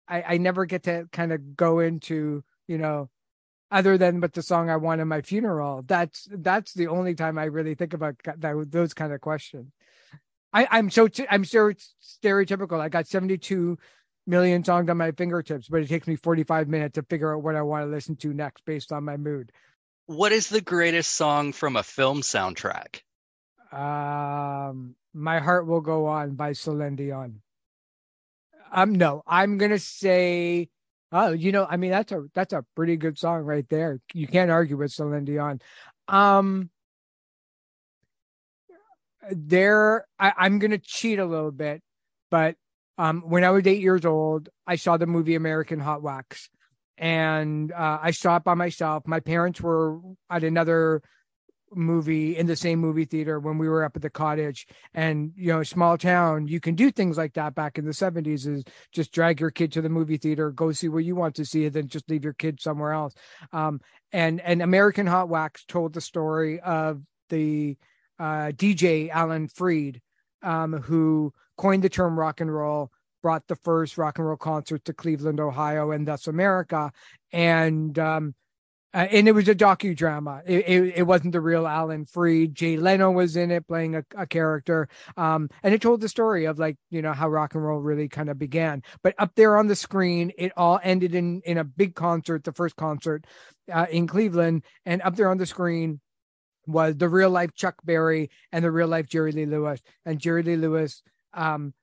I, 0.07 0.23
I 0.23 0.37
never 0.37 0.65
get 0.65 0.83
to 0.83 1.07
kind 1.11 1.31
of 1.33 1.55
go 1.55 1.79
into, 1.79 2.43
you 2.67 2.77
know, 2.77 3.09
other 3.73 3.97
than 3.97 4.21
with 4.21 4.33
the 4.33 4.43
song 4.43 4.69
I 4.69 4.77
want 4.77 5.01
in 5.01 5.07
my 5.07 5.21
funeral. 5.21 5.83
That's 5.85 6.27
that's 6.31 6.73
the 6.73 6.87
only 6.87 7.15
time 7.15 7.37
I 7.37 7.45
really 7.45 7.75
think 7.75 7.93
about 7.93 8.15
that, 8.23 8.71
those 8.71 8.93
kind 8.93 9.11
of 9.11 9.19
questions. 9.19 9.71
I, 10.53 10.67
I'm 10.69 10.89
so 10.89 11.09
I'm 11.29 11.43
so 11.43 11.71
stereotypical. 12.01 12.79
I 12.79 12.89
got 12.89 13.07
72 13.07 13.77
million 14.27 14.63
songs 14.63 14.89
on 14.89 14.97
my 14.97 15.11
fingertips, 15.11 15.67
but 15.67 15.81
it 15.81 15.89
takes 15.89 16.07
me 16.07 16.15
45 16.15 16.67
minutes 16.67 16.95
to 16.95 17.03
figure 17.03 17.33
out 17.35 17.41
what 17.41 17.55
I 17.55 17.63
want 17.63 17.85
to 17.85 17.91
listen 17.91 18.15
to 18.17 18.33
next 18.33 18.63
based 18.65 18.91
on 18.91 19.03
my 19.03 19.17
mood. 19.17 19.51
What 20.05 20.31
is 20.31 20.49
the 20.49 20.61
greatest 20.61 21.13
song 21.13 21.53
from 21.53 21.75
a 21.75 21.83
film 21.83 22.21
soundtrack? 22.21 23.01
Um, 23.71 24.95
My 25.13 25.39
Heart 25.39 25.65
Will 25.65 25.81
Go 25.81 26.05
On 26.05 26.35
by 26.35 26.53
Celine 26.53 26.95
Dion. 26.95 27.41
Um, 28.71 28.93
no, 28.93 29.23
I'm 29.25 29.57
gonna 29.57 29.79
say, 29.79 30.69
oh, 31.13 31.31
you 31.31 31.51
know, 31.51 31.65
I 31.69 31.77
mean, 31.77 31.91
that's 31.91 32.11
a 32.11 32.25
that's 32.33 32.53
a 32.53 32.65
pretty 32.75 32.97
good 32.97 33.17
song 33.17 33.43
right 33.43 33.67
there. 33.69 33.99
You 34.13 34.27
can't 34.27 34.51
argue 34.51 34.75
with 34.75 34.91
Celine 34.91 35.25
Dion. 35.25 35.61
Um, 36.07 36.69
there, 39.31 40.05
I, 40.19 40.33
I'm 40.35 40.59
gonna 40.59 40.79
cheat 40.79 41.19
a 41.19 41.25
little 41.25 41.51
bit, 41.51 41.81
but 42.29 42.55
um, 42.97 43.21
when 43.21 43.43
I 43.43 43.51
was 43.51 43.65
eight 43.65 43.81
years 43.81 44.05
old, 44.05 44.49
I 44.67 44.75
saw 44.75 44.97
the 44.97 45.07
movie 45.07 45.35
American 45.35 45.79
Hot 45.79 46.01
Wax, 46.01 46.49
and 46.97 47.71
uh, 47.71 47.99
I 48.01 48.11
saw 48.11 48.37
it 48.37 48.43
by 48.43 48.55
myself. 48.55 49.07
My 49.07 49.19
parents 49.19 49.61
were 49.61 49.99
at 50.29 50.43
another 50.43 51.01
movie 51.75 52.37
in 52.37 52.45
the 52.45 52.55
same 52.55 52.79
movie 52.79 53.05
theater 53.05 53.39
when 53.39 53.57
we 53.57 53.67
were 53.67 53.83
up 53.83 53.95
at 53.95 54.01
the 54.01 54.09
cottage. 54.09 54.67
And 54.93 55.31
you 55.35 55.47
know 55.47 55.63
small 55.63 55.97
town 55.97 56.47
you 56.47 56.59
can 56.59 56.75
do 56.75 56.91
things 56.91 57.17
like 57.17 57.33
that 57.33 57.55
back 57.55 57.77
in 57.77 57.85
the 57.85 57.91
70s 57.91 58.47
is 58.47 58.63
just 58.91 59.11
drag 59.11 59.39
your 59.39 59.51
kid 59.51 59.71
to 59.73 59.81
the 59.81 59.89
movie 59.89 60.17
theater 60.17 60.51
go 60.51 60.71
see 60.71 60.89
what 60.89 61.05
you 61.05 61.15
want 61.15 61.35
to 61.35 61.45
see 61.45 61.65
and 61.65 61.73
then 61.73 61.87
just 61.87 62.09
leave 62.09 62.23
your 62.23 62.33
kid 62.33 62.61
somewhere 62.61 62.91
else. 62.91 63.13
Um, 63.51 63.81
and 64.11 64.41
and 64.41 64.61
american 64.61 65.07
hot 65.07 65.29
wax 65.29 65.65
told 65.65 65.93
the 65.93 66.01
story 66.01 66.59
of 66.59 67.01
the 67.29 67.77
uh, 68.19 68.51
dj 68.53 69.09
alan 69.09 69.47
freed 69.47 70.01
um, 70.43 70.73
who 70.73 71.33
coined 71.57 71.83
the 71.83 71.89
term 71.89 72.19
rock 72.19 72.41
and 72.41 72.53
roll 72.53 72.91
brought 73.23 73.47
the 73.47 73.55
first 73.55 73.97
rock 73.97 74.19
and 74.19 74.27
roll 74.27 74.37
concert 74.37 74.83
to 74.85 74.93
cleveland 74.93 75.39
ohio 75.39 75.91
and 75.91 76.07
thus 76.07 76.27
america. 76.27 76.91
And 77.31 77.97
um, 77.97 78.35
uh, 78.93 79.07
and 79.09 79.27
it 79.27 79.31
was 79.31 79.47
a 79.47 79.55
docudrama. 79.55 80.43
It, 80.45 80.67
it, 80.67 80.93
it, 80.97 81.03
wasn't 81.03 81.31
the 81.31 81.41
real 81.41 81.65
Alan 81.65 82.05
Freed. 82.05 82.53
Jay 82.53 82.77
Leno 82.77 83.09
was 83.09 83.35
in 83.35 83.49
it 83.49 83.67
playing 83.67 83.95
a, 83.95 84.05
a 84.15 84.27
character. 84.27 84.87
Um, 85.17 85.49
and 85.63 85.73
it 85.73 85.81
told 85.81 86.01
the 86.01 86.09
story 86.09 86.45
of 86.45 86.59
like, 86.59 86.77
you 86.91 87.01
know, 87.01 87.13
how 87.13 87.27
rock 87.27 87.55
and 87.55 87.63
roll 87.63 87.79
really 87.79 88.07
kind 88.07 88.29
of 88.29 88.37
began. 88.37 88.83
But 89.01 89.15
up 89.17 89.31
there 89.35 89.57
on 89.57 89.67
the 89.67 89.75
screen, 89.75 90.31
it 90.37 90.51
all 90.55 90.79
ended 90.83 91.15
in, 91.15 91.41
in 91.43 91.57
a 91.57 91.63
big 91.63 91.95
concert, 91.95 92.43
the 92.43 92.51
first 92.51 92.75
concert 92.75 93.25
uh, 93.71 93.87
in 93.89 94.05
Cleveland. 94.05 94.63
And 94.85 95.01
up 95.01 95.15
there 95.15 95.29
on 95.29 95.37
the 95.37 95.47
screen 95.47 95.99
was 96.67 96.95
the 96.95 97.09
real 97.09 97.31
life 97.31 97.53
Chuck 97.55 97.75
Berry 97.83 98.29
and 98.51 98.63
the 98.63 98.71
real 98.71 98.87
life 98.87 99.07
Jerry 99.07 99.31
Lee 99.31 99.47
Lewis. 99.47 99.81
And 100.05 100.19
Jerry 100.19 100.43
Lee 100.43 100.55
Lewis, 100.55 101.01
um, 101.33 101.73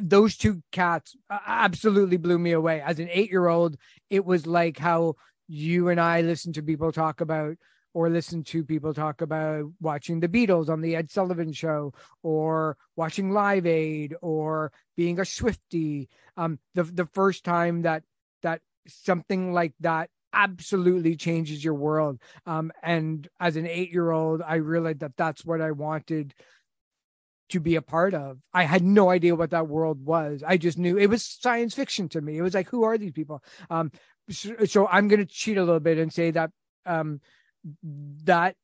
those 0.00 0.38
two 0.38 0.62
cats 0.72 1.14
uh, 1.28 1.38
absolutely 1.46 2.16
blew 2.16 2.38
me 2.38 2.52
away. 2.52 2.80
As 2.80 2.98
an 3.00 3.08
eight 3.12 3.30
year 3.30 3.48
old, 3.48 3.76
it 4.08 4.24
was 4.24 4.46
like 4.46 4.78
how 4.78 5.16
you 5.48 5.88
and 5.88 6.00
I 6.00 6.20
listen 6.20 6.52
to 6.54 6.62
people 6.62 6.92
talk 6.92 7.20
about 7.20 7.56
or 7.92 8.10
listen 8.10 8.42
to 8.42 8.64
people 8.64 8.92
talk 8.92 9.20
about 9.20 9.70
watching 9.80 10.20
the 10.20 10.28
Beatles 10.28 10.68
on 10.68 10.80
the 10.80 10.96
Ed 10.96 11.10
Sullivan 11.10 11.52
show 11.52 11.92
or 12.22 12.76
watching 12.96 13.30
Live 13.30 13.66
Aid 13.66 14.14
or 14.20 14.72
being 14.96 15.20
a 15.20 15.24
Swifty. 15.24 16.08
Um, 16.36 16.58
the 16.74 16.82
the 16.82 17.06
first 17.06 17.44
time 17.44 17.82
that 17.82 18.02
that 18.42 18.60
something 18.86 19.52
like 19.52 19.74
that 19.80 20.10
absolutely 20.32 21.14
changes 21.14 21.64
your 21.64 21.74
world. 21.74 22.20
Um, 22.44 22.72
and 22.82 23.26
as 23.38 23.56
an 23.56 23.66
eight 23.66 23.92
year 23.92 24.10
old, 24.10 24.42
I 24.42 24.56
realized 24.56 25.00
that 25.00 25.16
that's 25.16 25.44
what 25.44 25.60
I 25.60 25.70
wanted 25.70 26.34
to 27.50 27.60
be 27.60 27.76
a 27.76 27.82
part 27.82 28.14
of. 28.14 28.38
I 28.52 28.64
had 28.64 28.82
no 28.82 29.10
idea 29.10 29.36
what 29.36 29.50
that 29.50 29.68
world 29.68 30.04
was. 30.04 30.42
I 30.44 30.56
just 30.56 30.78
knew 30.78 30.98
it 30.98 31.06
was 31.06 31.24
science 31.24 31.74
fiction 31.74 32.08
to 32.10 32.20
me. 32.20 32.36
It 32.36 32.42
was 32.42 32.54
like, 32.54 32.68
who 32.68 32.84
are 32.84 32.98
these 32.98 33.12
people? 33.12 33.42
Um, 33.70 33.92
so, 34.30 34.88
I'm 34.88 35.08
going 35.08 35.20
to 35.20 35.26
cheat 35.26 35.58
a 35.58 35.64
little 35.64 35.80
bit 35.80 35.98
and 35.98 36.12
say 36.12 36.30
that 36.30 36.50
um, 36.86 37.20
that 38.24 38.56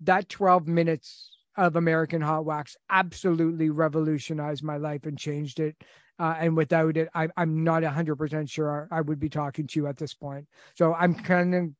that 0.00 0.28
12 0.28 0.66
minutes 0.66 1.30
of 1.56 1.76
American 1.76 2.22
Hot 2.22 2.44
Wax 2.44 2.76
absolutely 2.88 3.70
revolutionized 3.70 4.62
my 4.62 4.76
life 4.76 5.04
and 5.04 5.18
changed 5.18 5.60
it. 5.60 5.76
Uh, 6.18 6.34
and 6.38 6.56
without 6.56 6.96
it, 6.96 7.08
I, 7.14 7.28
I'm 7.36 7.64
not 7.64 7.82
100% 7.82 8.48
sure 8.48 8.88
I 8.90 9.00
would 9.00 9.18
be 9.18 9.28
talking 9.28 9.66
to 9.66 9.80
you 9.80 9.86
at 9.86 9.96
this 9.96 10.14
point. 10.14 10.46
So 10.76 10.94
I'm 10.94 11.14
kind 11.14 11.54
of 11.54 11.70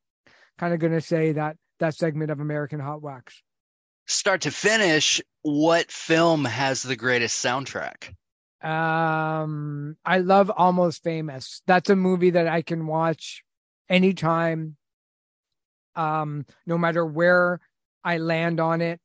kind 0.57 0.73
of 0.73 0.79
going 0.79 0.93
to 0.93 1.01
say 1.01 1.31
that 1.33 1.57
that 1.79 1.95
segment 1.95 2.31
of 2.31 2.39
American 2.39 2.79
Hot 2.79 3.01
Wax. 3.01 3.41
Start 4.05 4.41
to 4.41 4.51
finish, 4.51 5.21
what 5.43 5.89
film 5.91 6.45
has 6.45 6.83
the 6.83 6.95
greatest 6.95 7.43
soundtrack? 7.43 8.13
Um, 8.63 9.97
I 10.05 10.19
love 10.19 10.49
Almost 10.49 11.03
Famous. 11.03 11.61
That's 11.67 11.89
a 11.89 11.95
movie 11.95 12.29
that 12.31 12.47
I 12.47 12.61
can 12.61 12.87
watch 12.87 13.43
anytime. 13.89 14.77
Um, 15.95 16.45
no 16.65 16.77
matter 16.77 17.05
where 17.05 17.59
I 18.03 18.17
land 18.17 18.59
on 18.59 18.81
it, 18.81 18.99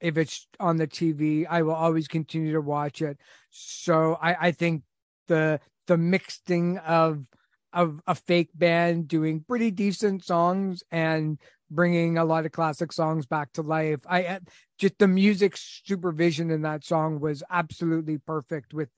if 0.00 0.18
it's 0.18 0.46
on 0.60 0.76
the 0.76 0.86
TV, 0.86 1.46
I 1.48 1.62
will 1.62 1.74
always 1.74 2.08
continue 2.08 2.52
to 2.52 2.60
watch 2.60 3.00
it. 3.00 3.18
So 3.50 4.18
I, 4.20 4.48
I 4.48 4.52
think 4.52 4.82
the 5.28 5.60
the 5.86 5.96
mixing 5.96 6.78
of 6.78 7.24
of 7.72 8.00
a 8.06 8.14
fake 8.14 8.50
band 8.54 9.08
doing 9.08 9.44
pretty 9.48 9.70
decent 9.70 10.24
songs 10.24 10.82
and 10.90 11.38
bringing 11.70 12.18
a 12.18 12.24
lot 12.24 12.44
of 12.44 12.52
classic 12.52 12.92
songs 12.92 13.26
back 13.26 13.52
to 13.54 13.62
life. 13.62 14.00
I 14.06 14.40
just 14.82 14.98
the 14.98 15.06
music 15.06 15.56
supervision 15.56 16.50
in 16.50 16.62
that 16.62 16.84
song 16.84 17.20
was 17.20 17.40
absolutely 17.48 18.18
perfect 18.18 18.74
with 18.74 18.88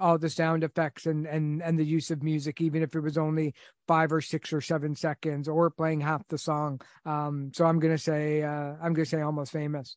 all 0.00 0.16
the 0.16 0.30
sound 0.30 0.64
effects 0.64 1.04
and 1.04 1.26
and 1.26 1.62
and 1.62 1.78
the 1.78 1.84
use 1.84 2.10
of 2.10 2.22
music, 2.22 2.62
even 2.62 2.82
if 2.82 2.94
it 2.96 3.00
was 3.00 3.18
only 3.18 3.54
five 3.86 4.10
or 4.10 4.22
six 4.22 4.54
or 4.54 4.62
seven 4.62 4.96
seconds 4.96 5.46
or 5.46 5.68
playing 5.68 6.00
half 6.00 6.26
the 6.28 6.38
song. 6.38 6.80
Um, 7.04 7.52
so 7.54 7.66
I'm 7.66 7.78
gonna 7.78 7.98
say 7.98 8.42
uh, 8.42 8.72
I'm 8.82 8.94
gonna 8.94 9.04
say 9.04 9.20
almost 9.20 9.52
famous. 9.52 9.96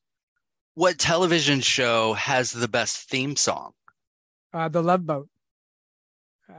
What 0.76 1.00
television 1.00 1.62
show 1.62 2.12
has 2.14 2.52
the 2.52 2.68
best 2.68 3.10
theme 3.10 3.38
song? 3.38 3.72
Uh, 4.54 4.68
the 4.68 4.84
Love 4.84 5.06
Boat. 5.06 5.30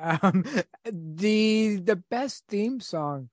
Um, 0.01 0.47
the 0.91 1.77
the 1.77 1.97
best 1.97 2.45
theme 2.49 2.81
song. 2.81 3.29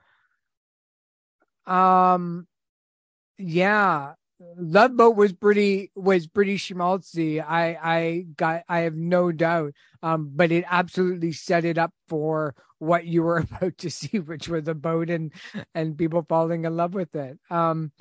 Um, 1.65 2.45
yeah, 3.37 4.15
Love 4.39 4.97
Boat 4.97 5.15
was 5.15 5.31
pretty 5.33 5.91
was 5.95 6.27
pretty 6.27 6.57
schmaltzy. 6.57 7.41
I 7.41 7.77
I 7.81 8.25
got 8.35 8.63
I 8.67 8.79
have 8.79 8.95
no 8.95 9.31
doubt. 9.31 9.73
Um, 10.03 10.31
but 10.35 10.51
it 10.51 10.65
absolutely 10.69 11.31
set 11.31 11.63
it 11.65 11.77
up 11.77 11.93
for 12.09 12.53
what 12.79 13.05
you 13.05 13.23
were 13.23 13.37
about 13.51 13.77
to 13.79 13.89
see, 13.89 14.19
which 14.19 14.49
was 14.49 14.67
a 14.67 14.73
boat 14.73 15.09
and 15.09 15.31
and 15.73 15.97
people 15.97 16.25
falling 16.27 16.65
in 16.65 16.75
love 16.75 16.93
with 16.93 17.15
it. 17.15 17.39
Um, 17.49 17.91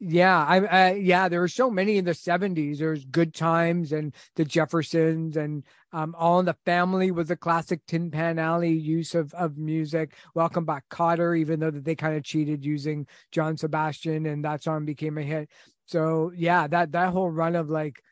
yeah, 0.00 0.44
I, 0.44 0.56
I 0.58 0.92
yeah, 0.94 1.28
there 1.28 1.40
were 1.40 1.46
so 1.46 1.70
many 1.70 1.96
in 1.98 2.06
the 2.06 2.14
'70s. 2.14 2.78
There's 2.78 3.04
Good 3.04 3.34
Times 3.34 3.92
and 3.92 4.14
the 4.34 4.44
Jeffersons, 4.44 5.36
and 5.36 5.62
um, 5.92 6.16
All 6.18 6.40
in 6.40 6.46
the 6.46 6.56
Family 6.64 7.10
was 7.12 7.30
a 7.30 7.36
classic 7.36 7.82
Tin 7.86 8.10
Pan 8.10 8.38
Alley 8.38 8.72
use 8.72 9.14
of 9.14 9.32
of 9.34 9.58
music. 9.58 10.14
Welcome 10.34 10.64
Back, 10.64 10.84
Kotter, 10.90 11.38
even 11.38 11.60
though 11.60 11.70
that 11.70 11.84
they 11.84 11.94
kind 11.94 12.16
of 12.16 12.24
cheated 12.24 12.64
using 12.64 13.06
John 13.30 13.56
Sebastian, 13.58 14.26
and 14.26 14.44
that 14.44 14.62
song 14.62 14.86
became 14.86 15.18
a 15.18 15.22
hit. 15.22 15.50
So 15.92 16.32
yeah, 16.34 16.66
that 16.68 16.92
that 16.92 17.10
whole 17.10 17.28
run 17.28 17.54
of 17.54 17.68
like 17.68 18.02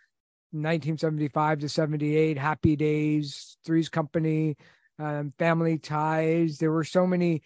1975 0.52 1.60
to 1.60 1.68
78, 1.68 2.36
Happy 2.36 2.76
Days, 2.76 3.56
Three's 3.64 3.88
Company, 3.88 4.56
um, 4.98 5.32
Family 5.38 5.78
Ties. 5.78 6.58
There 6.58 6.70
were 6.70 6.84
so 6.84 7.06
many, 7.06 7.42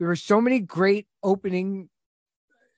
there 0.00 0.08
were 0.08 0.16
so 0.16 0.40
many 0.40 0.58
great 0.58 1.06
opening 1.22 1.90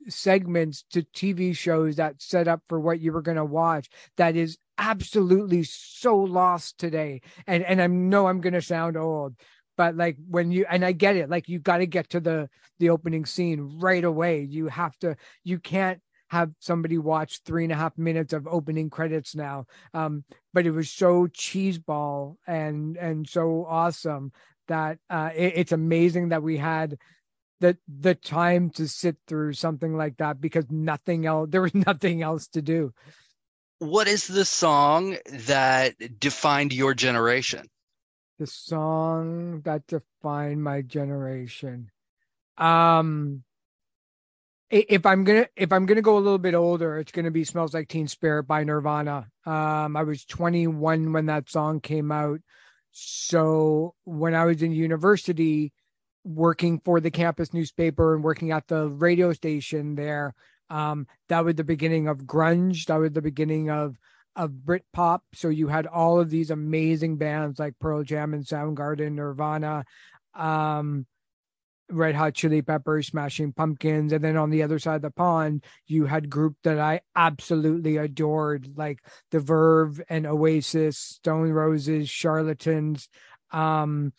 segments 0.09 0.85
to 0.91 1.03
TV 1.03 1.57
shows 1.57 1.97
that 1.97 2.21
set 2.21 2.49
up 2.49 2.61
for 2.69 2.79
what 2.79 3.01
you 3.01 3.13
were 3.13 3.23
going 3.23 3.39
to 3.39 3.45
watch 3.47 3.89
that 4.19 4.37
is 4.37 4.59
absolutely 4.77 5.63
so 5.63 6.17
lost 6.17 6.77
today. 6.77 7.23
And 7.47 7.65
and 7.65 7.81
I 7.81 7.87
know 7.87 8.27
I'm 8.27 8.43
going 8.43 8.53
to 8.53 8.61
sound 8.61 8.99
old, 8.99 9.37
but 9.79 9.97
like 9.97 10.19
when 10.29 10.53
you 10.53 10.67
and 10.69 10.85
I 10.85 10.93
get 10.93 11.17
it, 11.17 11.31
like 11.31 11.49
you 11.49 11.61
got 11.61 11.79
to 11.79 11.87
get 11.87 12.11
to 12.11 12.21
the 12.21 12.51
the 12.79 12.91
opening 12.91 13.25
scene 13.25 13.79
right 13.81 14.05
away. 14.05 14.43
You 14.43 14.69
have 14.69 14.99
to. 14.99 15.17
You 15.45 15.59
can't 15.59 16.03
have 16.31 16.53
somebody 16.61 16.99
watch 16.99 17.41
three 17.45 17.65
and 17.65 17.73
a 17.73 17.77
half 17.77 17.97
minutes 17.99 18.33
of 18.33 18.47
opening 18.47 18.91
credits 18.91 19.35
now. 19.35 19.67
Um, 19.95 20.25
but 20.53 20.67
it 20.67 20.71
was 20.73 20.91
so 20.91 21.27
cheeseball 21.27 22.37
and 22.47 22.97
and 22.97 23.29
so 23.29 23.67
awesome 23.69 24.33
that 24.69 24.99
uh, 25.11 25.31
it, 25.35 25.53
it's 25.57 25.73
amazing 25.73 26.29
that 26.31 26.43
we 26.43 26.57
had 26.59 26.97
the 27.61 27.77
the 27.89 28.15
time 28.15 28.71
to 28.71 28.89
sit 28.89 29.17
through 29.27 29.53
something 29.55 29.97
like 29.97 30.17
that 30.19 30.41
because 30.41 30.65
nothing 30.71 31.27
else 31.27 31.49
there 31.51 31.63
was 31.63 31.75
nothing 31.87 32.23
else 32.23 32.47
to 32.49 32.63
do 32.63 32.93
What 33.81 34.07
is 34.07 34.29
the 34.29 34.45
song 34.45 35.17
that 35.27 36.21
defined 36.21 36.73
your 36.73 36.95
generation? 36.95 37.69
the 38.39 38.47
song 38.47 39.61
that 39.63 39.87
defined 39.87 40.63
my 40.63 40.83
generation 40.83 41.91
um 42.59 43.43
if 44.71 45.05
i'm 45.05 45.25
gonna 45.25 45.47
if 45.57 45.73
i'm 45.73 45.87
gonna 45.87 46.03
go 46.03 46.17
a 46.17 46.21
little 46.21 46.39
bit 46.39 46.55
older 46.55 46.99
it's 46.99 47.13
gonna 47.13 47.31
be 47.31 47.45
smells 47.45 47.75
like 47.75 47.89
teen 47.89 48.09
spirit 48.09 48.45
by 48.45 48.65
nirvana. 48.65 49.27
Um 49.45 49.97
i 49.97 50.03
was 50.03 50.25
21 50.25 51.13
when 51.13 51.27
that 51.27 51.51
song 51.51 51.81
came 51.81 52.13
out. 52.13 52.41
So 52.93 53.95
when 54.05 54.35
i 54.35 54.45
was 54.45 54.63
in 54.63 54.73
university 54.73 55.73
working 56.25 56.81
for 56.85 57.01
the 57.01 57.11
campus 57.11 57.53
newspaper 57.53 58.15
and 58.15 58.23
working 58.23 58.53
at 58.53 58.67
the 58.69 58.89
radio 58.89 59.33
station 59.33 59.95
there 59.95 60.35
um 60.69 61.07
that 61.29 61.45
was 61.45 61.57
the 61.57 61.65
beginning 61.65 62.09
of 62.09 62.19
grunge. 62.19 62.87
That 62.87 62.97
was 62.97 63.13
the 63.13 63.23
beginning 63.23 63.71
of 63.71 63.97
of 64.37 64.51
Britpop. 64.51 65.21
So 65.35 65.49
you 65.49 65.67
had 65.69 65.87
all 65.87 66.21
of 66.21 66.31
these 66.31 66.51
amazing 66.51 67.17
bands 67.17 67.59
like 67.59 67.79
Pearl 67.81 68.05
Jam 68.05 68.33
and 68.33 68.45
Soundgarden, 68.45 69.13
Nirvana, 69.13 69.85
um, 70.35 71.07
Red 71.91 72.15
Hot 72.15 72.35
Chili 72.35 72.63
Peppers, 72.63 73.09
Smashing 73.09 73.53
Pumpkins, 73.53 74.13
and 74.13 74.23
then 74.23 74.37
on 74.37 74.51
the 74.51 74.63
other 74.63 74.79
side 74.79 74.97
of 74.97 75.03
the 75.03 75.11
pond, 75.11 75.65
you 75.87 76.07
had 76.07 76.31
group 76.31 76.57
that 76.65 76.79
I 76.79 77.01
absolutely 77.17 77.97
adored, 77.97 78.73
like 78.77 79.01
The 79.31 79.41
Verve 79.41 80.01
and 80.09 80.27
Oasis, 80.27 80.99
Stone 80.99 81.51
Roses, 81.51 82.09
Charlatans, 82.09 83.09
um, 83.51 84.13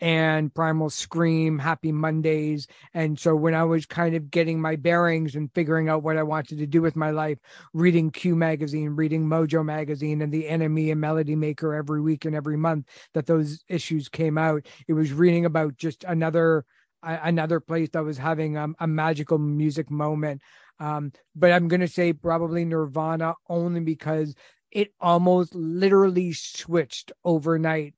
and 0.00 0.52
Primal 0.54 0.90
Scream, 0.90 1.58
Happy 1.58 1.92
Mondays. 1.92 2.66
And 2.94 3.18
so 3.18 3.36
when 3.36 3.54
I 3.54 3.64
was 3.64 3.86
kind 3.86 4.14
of 4.14 4.30
getting 4.30 4.60
my 4.60 4.76
bearings 4.76 5.34
and 5.34 5.52
figuring 5.54 5.88
out 5.88 6.02
what 6.02 6.16
I 6.16 6.22
wanted 6.22 6.58
to 6.58 6.66
do 6.66 6.80
with 6.80 6.96
my 6.96 7.10
life, 7.10 7.38
reading 7.74 8.10
Q 8.10 8.34
magazine, 8.34 8.90
reading 8.90 9.26
Mojo 9.26 9.64
magazine, 9.64 10.22
and 10.22 10.32
the 10.32 10.44
NME 10.44 10.92
and 10.92 11.00
Melody 11.00 11.36
Maker 11.36 11.74
every 11.74 12.00
week 12.00 12.24
and 12.24 12.34
every 12.34 12.56
month 12.56 12.88
that 13.14 13.26
those 13.26 13.62
issues 13.68 14.08
came 14.08 14.38
out, 14.38 14.66
it 14.88 14.94
was 14.94 15.12
reading 15.12 15.44
about 15.44 15.76
just 15.76 16.04
another 16.04 16.64
another 17.02 17.60
place 17.60 17.88
that 17.92 18.04
was 18.04 18.18
having 18.18 18.56
um, 18.56 18.76
a 18.78 18.86
magical 18.86 19.38
music 19.38 19.90
moment. 19.90 20.42
Um, 20.78 21.12
but 21.34 21.52
I'm 21.52 21.68
gonna 21.68 21.88
say 21.88 22.12
probably 22.12 22.64
Nirvana 22.64 23.34
only 23.48 23.80
because 23.80 24.34
it 24.70 24.92
almost 25.00 25.54
literally 25.54 26.32
switched 26.32 27.12
overnight 27.24 27.94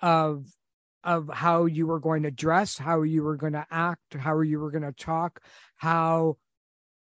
of 0.00 0.46
of 1.02 1.30
how 1.32 1.64
you 1.64 1.86
were 1.86 2.00
going 2.00 2.24
to 2.24 2.30
dress, 2.30 2.76
how 2.76 3.02
you 3.02 3.22
were 3.22 3.36
going 3.36 3.54
to 3.54 3.66
act, 3.70 4.14
how 4.14 4.38
you 4.40 4.60
were 4.60 4.70
going 4.70 4.82
to 4.82 4.92
talk, 4.92 5.40
how 5.76 6.36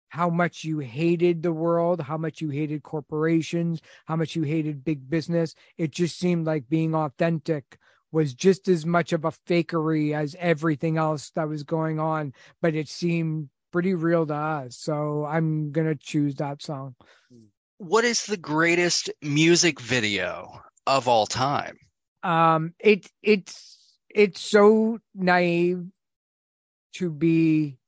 how 0.08 0.30
much 0.30 0.64
you 0.64 0.78
hated 0.78 1.42
the 1.42 1.52
world, 1.52 2.00
how 2.00 2.16
much 2.16 2.40
you 2.40 2.48
hated 2.48 2.82
corporations, 2.82 3.80
how 4.06 4.16
much 4.16 4.36
you 4.36 4.42
hated 4.44 4.84
big 4.84 5.10
business. 5.10 5.54
It 5.76 5.90
just 5.90 6.18
seemed 6.18 6.46
like 6.46 6.68
being 6.68 6.94
authentic 6.94 7.78
was 8.12 8.34
just 8.34 8.68
as 8.68 8.86
much 8.86 9.12
of 9.12 9.24
a 9.24 9.32
fakery 9.46 10.14
as 10.14 10.36
everything 10.38 10.96
else 10.96 11.30
that 11.30 11.48
was 11.48 11.62
going 11.62 11.98
on, 11.98 12.32
but 12.62 12.74
it 12.74 12.88
seemed 12.88 13.48
pretty 13.72 13.94
real 13.94 14.26
to 14.26 14.34
us. 14.34 14.76
So 14.76 15.24
I'm 15.24 15.72
going 15.72 15.86
to 15.86 15.94
choose 15.94 16.36
that 16.36 16.62
song. 16.62 16.94
What 17.78 18.04
is 18.04 18.24
the 18.26 18.36
greatest 18.36 19.10
music 19.22 19.80
video 19.80 20.60
of 20.86 21.08
all 21.08 21.26
time? 21.26 21.76
um 22.26 22.74
it 22.80 23.08
it's 23.22 23.78
it's 24.10 24.40
so 24.40 24.98
naive 25.14 25.84
to 26.92 27.08
be 27.08 27.78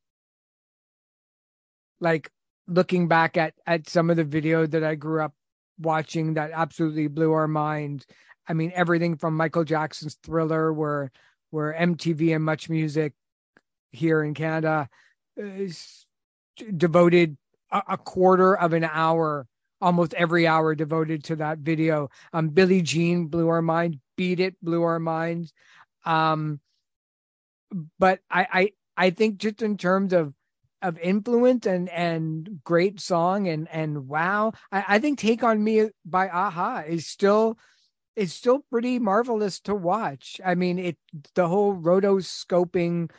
like 2.00 2.31
looking 2.68 3.09
back 3.09 3.37
at 3.37 3.54
at 3.66 3.88
some 3.88 4.11
of 4.11 4.16
the 4.16 4.24
video 4.24 4.64
that 4.64 4.85
I 4.85 4.94
grew 4.94 5.22
up 5.22 5.35
watching 5.81 6.35
that 6.35 6.50
absolutely 6.52 7.09
blew 7.09 7.33
our 7.33 7.48
mind. 7.48 8.07
I 8.48 8.54
mean 8.54 8.72
everything 8.74 9.16
from 9.16 9.37
Michael 9.37 9.64
Jackson's 9.64 10.16
Thriller 10.22 10.72
where 10.72 11.11
where 11.50 11.74
MTV 11.74 12.34
and 12.34 12.44
Much 12.44 12.68
Music 12.68 13.12
here 13.90 14.22
in 14.22 14.34
Canada 14.34 14.88
is 15.37 16.06
devoted 16.76 17.37
a, 17.70 17.82
a 17.90 17.98
quarter 17.98 18.56
of 18.56 18.72
an 18.72 18.84
hour 18.84 19.46
almost 19.80 20.14
every 20.14 20.46
hour 20.46 20.74
devoted 20.74 21.24
to 21.24 21.37
that 21.37 21.58
video. 21.58 22.11
Um, 22.32 22.48
Billie 22.48 22.82
Jean 22.82 23.26
blew 23.26 23.48
our 23.48 23.62
mind. 23.62 24.00
Beat 24.16 24.40
It 24.40 24.56
blew 24.61 24.82
our 24.82 24.98
minds. 24.98 25.52
Um, 26.04 26.61
but 27.98 28.20
I, 28.30 28.46
I, 28.52 28.72
I 28.96 29.11
think 29.11 29.38
just 29.38 29.62
in 29.62 29.76
terms 29.76 30.12
of 30.12 30.34
of 30.80 30.96
influence 31.00 31.66
and 31.66 31.88
and 31.88 32.61
great 32.62 33.00
song 33.00 33.48
and 33.48 33.68
and 33.72 34.06
wow, 34.06 34.52
I, 34.70 34.84
I 34.88 34.98
think 35.00 35.18
Take 35.18 35.42
on 35.42 35.62
Me 35.62 35.90
by 36.04 36.26
a-ha 36.26 36.84
is 36.87 37.06
still 37.06 37.58
is 38.18 38.35
still 38.35 38.64
pretty 38.68 38.98
marvelous 38.98 39.61
to 39.61 39.74
watch. 39.76 40.40
I 40.44 40.57
mean, 40.57 40.78
it 40.81 40.96
the 41.35 41.46
whole 41.46 41.74
rotoscoping 41.74 43.11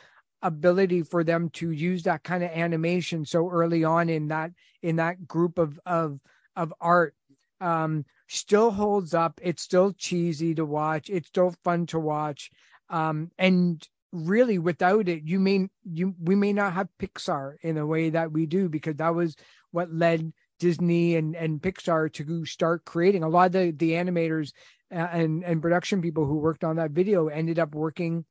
ability 0.42 1.02
for 1.02 1.24
them 1.24 1.48
to 1.50 1.70
use 1.70 2.02
that 2.02 2.22
kind 2.22 2.44
of 2.44 2.50
animation 2.50 3.24
so 3.24 3.50
early 3.50 3.82
on 3.82 4.10
in 4.10 4.28
that 4.28 4.52
in 4.82 4.96
that 4.96 5.26
group 5.26 5.58
of 5.58 5.80
of 5.86 6.20
of 6.54 6.74
art 6.80 7.14
um 7.62 8.04
still 8.28 8.70
holds 8.70 9.14
up. 9.14 9.40
It's 9.42 9.62
still 9.62 9.92
cheesy 9.92 10.54
to 10.54 10.66
watch. 10.66 11.08
It's 11.08 11.28
still 11.28 11.54
fun 11.64 11.86
to 11.86 11.98
watch. 11.98 12.50
Um 12.90 13.30
and 13.38 13.86
really 14.12 14.58
without 14.58 15.08
it 15.08 15.22
you 15.24 15.38
may 15.38 15.68
you 15.84 16.14
we 16.20 16.34
may 16.34 16.52
not 16.52 16.72
have 16.74 16.88
pixar 16.98 17.54
in 17.62 17.78
a 17.78 17.86
way 17.86 18.10
that 18.10 18.32
we 18.32 18.44
do 18.44 18.68
because 18.68 18.96
that 18.96 19.14
was 19.14 19.34
what 19.70 19.90
led 19.92 20.32
disney 20.58 21.16
and 21.16 21.34
and 21.34 21.62
pixar 21.62 22.12
to 22.12 22.44
start 22.44 22.84
creating. 22.84 23.22
A 23.22 23.28
lot 23.28 23.46
of 23.46 23.52
the 23.52 23.70
the 23.72 23.92
animators 23.92 24.52
and 24.90 25.44
and 25.44 25.62
production 25.62 26.02
people 26.02 26.26
who 26.26 26.36
worked 26.36 26.64
on 26.64 26.76
that 26.76 26.90
video 26.90 27.28
ended 27.28 27.58
up 27.58 27.74
working 27.74 28.24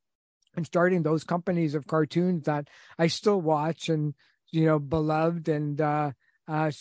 and 0.55 0.65
starting 0.65 1.03
those 1.03 1.23
companies 1.23 1.75
of 1.75 1.87
cartoons 1.87 2.45
that 2.45 2.67
i 2.97 3.07
still 3.07 3.39
watch 3.39 3.89
and 3.89 4.13
you 4.51 4.65
know 4.65 4.79
beloved. 4.79 5.47
And 5.47 5.79
uh 5.79 6.11
uh 6.47 6.71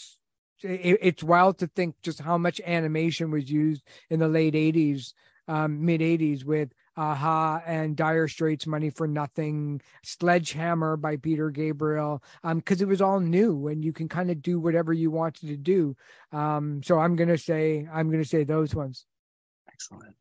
it, 0.63 0.99
it's 1.01 1.23
wild 1.23 1.59
to 1.59 1.69
think 1.69 1.97
just 2.03 2.21
how 2.21 2.37
much 2.37 2.61
animation 2.65 3.31
was 3.31 3.51
used 3.51 3.83
in 4.11 4.21
the 4.21 4.29
late 4.29 4.55
80s 4.55 5.13
um, 5.47 5.85
mid 5.85 6.01
80s 6.01 6.45
with 6.45 6.73
a-ha 6.97 7.63
and 7.65 7.97
dire 7.97 8.27
straits 8.27 8.67
money 8.67 8.91
for 8.91 9.07
nothing 9.07 9.81
sledgehammer 10.03 10.97
by 10.97 11.17
peter 11.17 11.49
gabriel 11.51 12.23
um 12.43 12.59
because 12.59 12.83
it 12.83 12.89
was 12.89 13.01
all 13.01 13.21
new 13.21 13.69
and 13.69 13.85
you 13.85 13.93
can 13.93 14.09
kind 14.09 14.31
of 14.31 14.43
do 14.43 14.59
whatever 14.59 14.93
you 14.93 15.11
wanted 15.11 15.47
to 15.47 15.57
do. 15.57 15.97
Um 16.33 16.83
so 16.83 16.99
i'm 16.99 17.15
gonna 17.15 17.39
say 17.39 17.87
i'm 17.93 18.11
gonna 18.11 18.25
say 18.25 18.43
those 18.45 18.75
ones 18.75 19.07
Excellent. 19.79 20.17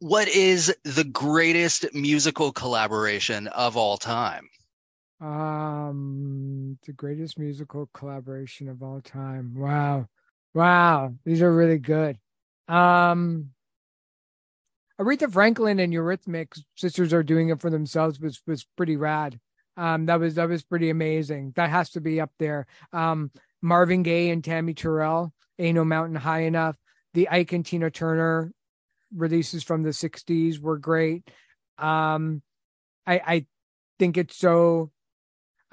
What 0.00 0.28
is 0.28 0.74
the 0.84 1.04
greatest 1.04 1.94
musical 1.94 2.52
collaboration 2.52 3.46
of 3.48 3.76
all 3.76 3.96
time? 3.96 4.48
um 5.20 6.78
the 6.86 6.92
greatest 6.94 7.38
musical 7.38 7.90
collaboration 7.92 8.70
of 8.70 8.82
all 8.82 9.02
time 9.02 9.52
wow 9.54 10.08
wow 10.54 11.12
these 11.26 11.42
are 11.42 11.54
really 11.54 11.76
good 11.76 12.18
um 12.68 13.50
Aretha 14.98 15.30
Franklin 15.30 15.78
and 15.78 15.92
Eurythmics 15.92 16.62
sisters 16.74 17.12
are 17.12 17.22
doing 17.22 17.50
it 17.50 17.60
for 17.60 17.68
themselves 17.70 18.20
was 18.20 18.40
was 18.46 18.66
pretty 18.76 18.96
rad. 18.96 19.40
Um, 19.76 20.06
that 20.06 20.20
was 20.20 20.34
that 20.34 20.48
was 20.48 20.62
pretty 20.62 20.90
amazing. 20.90 21.52
That 21.56 21.70
has 21.70 21.90
to 21.90 22.00
be 22.02 22.20
up 22.20 22.32
there. 22.38 22.66
Um, 22.92 23.30
Marvin 23.62 24.02
Gaye 24.02 24.28
and 24.28 24.44
Tammy 24.44 24.74
Terrell, 24.74 25.32
Ain't 25.58 25.76
No 25.76 25.84
Mountain 25.84 26.16
High 26.16 26.42
Enough. 26.42 26.76
The 27.14 27.28
Ike 27.30 27.52
and 27.52 27.64
Tina 27.64 27.90
Turner 27.90 28.52
releases 29.14 29.62
from 29.62 29.82
the 29.82 29.90
'60s 29.90 30.60
were 30.60 30.78
great. 30.78 31.28
Um, 31.78 32.42
I 33.06 33.20
I 33.26 33.46
think 33.98 34.16
it's 34.16 34.36
so 34.36 34.90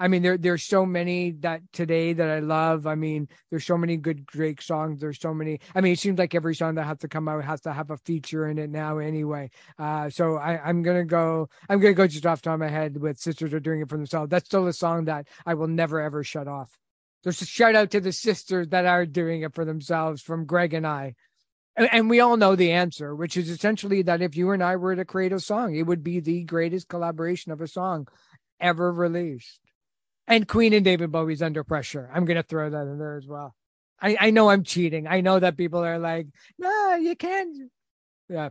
I 0.00 0.08
mean, 0.08 0.22
there 0.22 0.38
there's 0.38 0.62
so 0.62 0.86
many 0.86 1.32
that 1.40 1.60
today 1.72 2.12
that 2.12 2.28
I 2.28 2.38
love. 2.38 2.86
I 2.86 2.94
mean, 2.94 3.28
there's 3.50 3.66
so 3.66 3.76
many 3.76 3.96
good 3.96 4.24
Drake 4.26 4.62
songs. 4.62 5.00
There's 5.00 5.18
so 5.18 5.34
many. 5.34 5.60
I 5.74 5.80
mean, 5.80 5.92
it 5.92 5.98
seems 5.98 6.18
like 6.18 6.34
every 6.34 6.54
song 6.54 6.76
that 6.76 6.84
has 6.84 6.98
to 6.98 7.08
come 7.08 7.28
out 7.28 7.44
has 7.44 7.60
to 7.62 7.72
have 7.72 7.90
a 7.90 7.96
feature 7.96 8.46
in 8.46 8.58
it 8.58 8.70
now, 8.70 8.98
anyway. 8.98 9.50
Uh, 9.78 10.08
so 10.08 10.36
I, 10.36 10.60
I'm 10.62 10.82
gonna 10.82 11.04
go. 11.04 11.48
I'm 11.68 11.80
gonna 11.80 11.94
go 11.94 12.06
just 12.06 12.26
off 12.26 12.42
top 12.42 12.54
of 12.54 12.60
my 12.60 12.68
head 12.68 12.96
with 12.96 13.18
"Sisters 13.18 13.52
Are 13.52 13.60
Doing 13.60 13.80
It 13.80 13.88
for 13.88 13.96
Themselves." 13.96 14.30
That's 14.30 14.46
still 14.46 14.68
a 14.68 14.72
song 14.72 15.06
that 15.06 15.26
I 15.44 15.54
will 15.54 15.68
never 15.68 16.00
ever 16.00 16.22
shut 16.22 16.46
off. 16.46 16.70
There's 17.24 17.42
a 17.42 17.46
shout 17.46 17.74
out 17.74 17.90
to 17.90 18.00
the 18.00 18.12
sisters 18.12 18.68
that 18.68 18.86
are 18.86 19.04
doing 19.04 19.42
it 19.42 19.52
for 19.52 19.64
themselves 19.64 20.22
from 20.22 20.46
Greg 20.46 20.74
and 20.74 20.86
I. 20.86 21.16
And, 21.78 22.10
we 22.10 22.20
all 22.20 22.36
know 22.36 22.56
the 22.56 22.72
answer, 22.72 23.14
which 23.14 23.36
is 23.36 23.48
essentially 23.48 24.02
that 24.02 24.20
if 24.20 24.36
you 24.36 24.50
and 24.50 24.62
I 24.62 24.76
were 24.76 24.96
to 24.96 25.04
create 25.04 25.32
a 25.32 25.40
song, 25.40 25.74
it 25.74 25.82
would 25.82 26.02
be 26.02 26.20
the 26.20 26.42
greatest 26.42 26.88
collaboration 26.88 27.52
of 27.52 27.60
a 27.60 27.68
song 27.68 28.08
ever 28.60 28.92
released 28.92 29.60
and 30.28 30.46
Queen 30.46 30.74
and 30.74 30.84
David 30.84 31.10
Bowie's 31.10 31.42
under 31.42 31.64
pressure. 31.64 32.08
I'm 32.12 32.24
gonna 32.24 32.42
throw 32.42 32.70
that 32.70 32.82
in 32.82 32.98
there 32.98 33.16
as 33.16 33.26
well. 33.26 33.54
I, 34.00 34.16
I 34.20 34.30
know 34.30 34.50
I'm 34.50 34.62
cheating. 34.62 35.08
I 35.08 35.22
know 35.22 35.40
that 35.40 35.56
people 35.56 35.84
are 35.84 35.98
like, 35.98 36.28
no, 36.58 36.94
you 36.94 37.16
can't. 37.16 37.70
Yeah. 38.28 38.50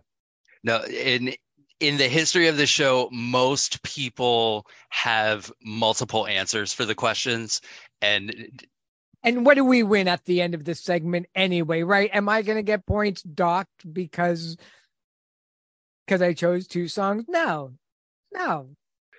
No, 0.63 0.83
in 0.83 1.33
in 1.79 1.97
the 1.97 2.07
history 2.07 2.47
of 2.47 2.57
the 2.57 2.65
show, 2.65 3.07
most 3.11 3.83
people 3.83 4.65
have 4.89 5.51
multiple 5.63 6.25
answers 6.27 6.73
for 6.73 6.83
the 6.83 6.95
questions. 6.95 7.61
And 8.01 8.65
and 9.23 9.45
what 9.45 9.55
do 9.55 9.65
we 9.65 9.83
win 9.83 10.07
at 10.07 10.25
the 10.25 10.41
end 10.41 10.53
of 10.53 10.63
this 10.63 10.79
segment 10.79 11.27
anyway, 11.35 11.83
right? 11.83 12.09
Am 12.13 12.29
I 12.29 12.41
gonna 12.41 12.63
get 12.63 12.85
points 12.85 13.21
docked 13.21 13.91
because 13.91 14.57
because 16.05 16.21
I 16.21 16.33
chose 16.33 16.67
two 16.67 16.87
songs? 16.87 17.25
No. 17.27 17.73
No. 18.33 18.69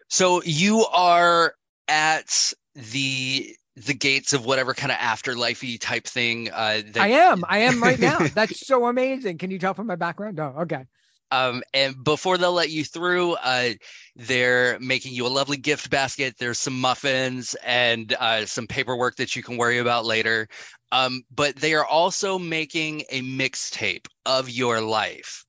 So 0.08 0.42
you 0.42 0.86
are 0.86 1.54
at 1.86 2.52
the 2.74 3.54
the 3.76 3.94
gates 3.94 4.32
of 4.32 4.44
whatever 4.44 4.74
kind 4.74 4.90
of 4.90 4.98
afterlifey 4.98 5.78
type 5.80 6.04
thing. 6.04 6.50
Uh, 6.50 6.82
that, 6.92 7.02
I 7.02 7.08
am. 7.08 7.44
I 7.48 7.58
am 7.60 7.82
right 7.82 7.98
now. 8.00 8.18
That's 8.18 8.66
so 8.66 8.86
amazing. 8.86 9.38
Can 9.38 9.50
you 9.50 9.58
tell 9.58 9.74
from 9.74 9.86
my 9.86 9.96
background? 9.96 10.36
No. 10.36 10.54
Okay. 10.60 10.86
Um, 11.30 11.62
and 11.74 12.02
before 12.04 12.38
they'll 12.38 12.52
let 12.52 12.70
you 12.70 12.84
through, 12.84 13.34
uh, 13.34 13.70
they're 14.16 14.78
making 14.80 15.12
you 15.12 15.26
a 15.26 15.28
lovely 15.28 15.56
gift 15.56 15.90
basket. 15.90 16.36
There's 16.38 16.58
some 16.58 16.80
muffins 16.80 17.54
and 17.64 18.14
uh, 18.18 18.46
some 18.46 18.66
paperwork 18.66 19.16
that 19.16 19.36
you 19.36 19.42
can 19.42 19.56
worry 19.56 19.78
about 19.78 20.06
later. 20.06 20.48
Um, 20.90 21.22
but 21.34 21.56
they 21.56 21.74
are 21.74 21.84
also 21.84 22.38
making 22.38 23.02
a 23.10 23.20
mixtape 23.22 24.06
of 24.24 24.48
your 24.48 24.80
life. 24.80 25.44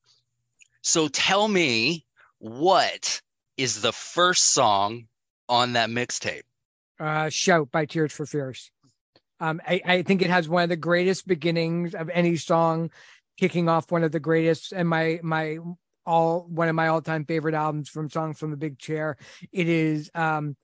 So 0.81 1.07
tell 1.07 1.47
me, 1.47 2.05
what 2.39 3.21
is 3.57 3.81
the 3.81 3.93
first 3.93 4.47
song 4.47 5.07
on 5.47 5.73
that 5.73 5.89
mixtape? 5.89 6.43
Uh, 6.99 7.29
Shout 7.29 7.71
by 7.71 7.85
Tears 7.85 8.11
for 8.11 8.25
Fears. 8.25 8.71
Um, 9.39 9.61
I, 9.65 9.81
I 9.85 10.01
think 10.01 10.21
it 10.21 10.29
has 10.29 10.49
one 10.49 10.63
of 10.63 10.69
the 10.69 10.75
greatest 10.75 11.25
beginnings 11.25 11.95
of 11.95 12.09
any 12.09 12.35
song, 12.35 12.91
kicking 13.39 13.69
off 13.69 13.89
one 13.89 14.03
of 14.03 14.11
the 14.11 14.19
greatest 14.19 14.73
and 14.73 14.89
my 14.89 15.19
my 15.23 15.57
all 16.05 16.45
one 16.49 16.67
of 16.67 16.75
my 16.75 16.89
all 16.89 17.01
time 17.01 17.23
favorite 17.23 17.55
albums 17.55 17.87
from 17.87 18.09
songs 18.09 18.37
from 18.37 18.51
the 18.51 18.57
Big 18.57 18.77
Chair. 18.77 19.15
It 19.53 19.69
is, 19.69 20.11
um, 20.13 20.57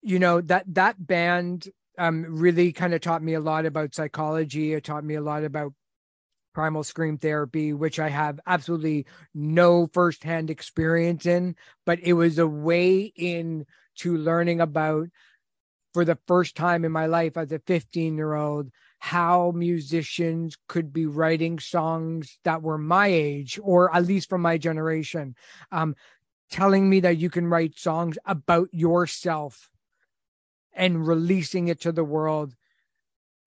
you 0.00 0.18
know 0.18 0.40
that 0.40 0.64
that 0.74 0.94
band 1.04 1.68
um 1.98 2.24
really 2.26 2.72
kind 2.72 2.94
of 2.94 3.00
taught 3.02 3.22
me 3.22 3.34
a 3.34 3.40
lot 3.40 3.66
about 3.66 3.94
psychology. 3.94 4.72
It 4.72 4.84
taught 4.84 5.04
me 5.04 5.16
a 5.16 5.20
lot 5.20 5.44
about 5.44 5.74
primal 6.54 6.84
scream 6.84 7.18
therapy, 7.18 7.74
which 7.74 8.00
I 8.00 8.08
have 8.08 8.40
absolutely 8.46 9.06
no 9.34 9.88
firsthand 9.92 10.48
experience 10.48 11.26
in, 11.26 11.54
but 11.84 12.00
it 12.00 12.14
was 12.14 12.38
a 12.38 12.46
way 12.46 13.12
in 13.14 13.66
to 13.96 14.16
learning 14.16 14.62
about 14.62 15.08
for 15.92 16.04
the 16.06 16.18
first 16.26 16.56
time 16.56 16.84
in 16.84 16.92
my 16.92 17.06
life 17.06 17.36
as 17.36 17.52
a 17.52 17.58
15 17.58 18.16
year 18.16 18.34
old 18.34 18.70
how 18.98 19.52
musicians 19.54 20.56
could 20.66 20.92
be 20.92 21.06
writing 21.06 21.58
songs 21.58 22.38
that 22.44 22.62
were 22.62 22.78
my 22.78 23.06
age 23.06 23.58
or 23.62 23.94
at 23.94 24.04
least 24.04 24.28
from 24.28 24.42
my 24.42 24.58
generation 24.58 25.34
um, 25.70 25.94
telling 26.50 26.88
me 26.88 27.00
that 27.00 27.16
you 27.16 27.30
can 27.30 27.46
write 27.46 27.78
songs 27.78 28.18
about 28.26 28.68
yourself 28.72 29.70
and 30.74 31.06
releasing 31.06 31.68
it 31.68 31.80
to 31.80 31.92
the 31.92 32.04
world 32.04 32.54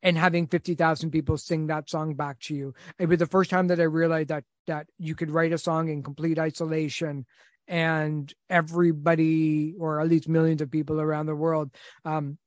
and 0.04 0.18
having 0.18 0.48
50,000 0.48 1.12
people 1.12 1.38
sing 1.38 1.68
that 1.68 1.90
song 1.90 2.16
back 2.16 2.40
to 2.42 2.56
you. 2.56 2.74
It 3.00 3.08
was 3.08 3.20
the 3.20 3.28
first 3.28 3.50
time 3.50 3.68
that 3.68 3.80
I 3.80 3.84
realized 3.84 4.30
that 4.30 4.44
that 4.68 4.88
you 4.98 5.16
could 5.16 5.32
write 5.32 5.54
a 5.54 5.58
song 5.58 5.90
in 5.90 6.04
complete 6.04 6.40
isolation 6.40 7.26
and 7.68 8.32
everybody 8.50 9.76
or 9.80 10.00
at 10.00 10.08
least 10.08 10.30
millions 10.30 10.62
of 10.62 10.72
people 10.72 11.02
around 11.02 11.26
the 11.26 11.36
world 11.36 11.72
um, 12.06 12.38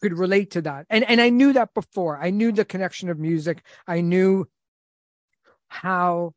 could 0.00 0.18
relate 0.18 0.50
to 0.52 0.62
that. 0.62 0.86
And 0.90 1.04
and 1.04 1.20
I 1.20 1.30
knew 1.30 1.52
that 1.52 1.74
before. 1.74 2.20
I 2.20 2.30
knew 2.30 2.52
the 2.52 2.64
connection 2.64 3.08
of 3.08 3.18
music. 3.18 3.62
I 3.86 4.00
knew 4.00 4.46
how 5.68 6.32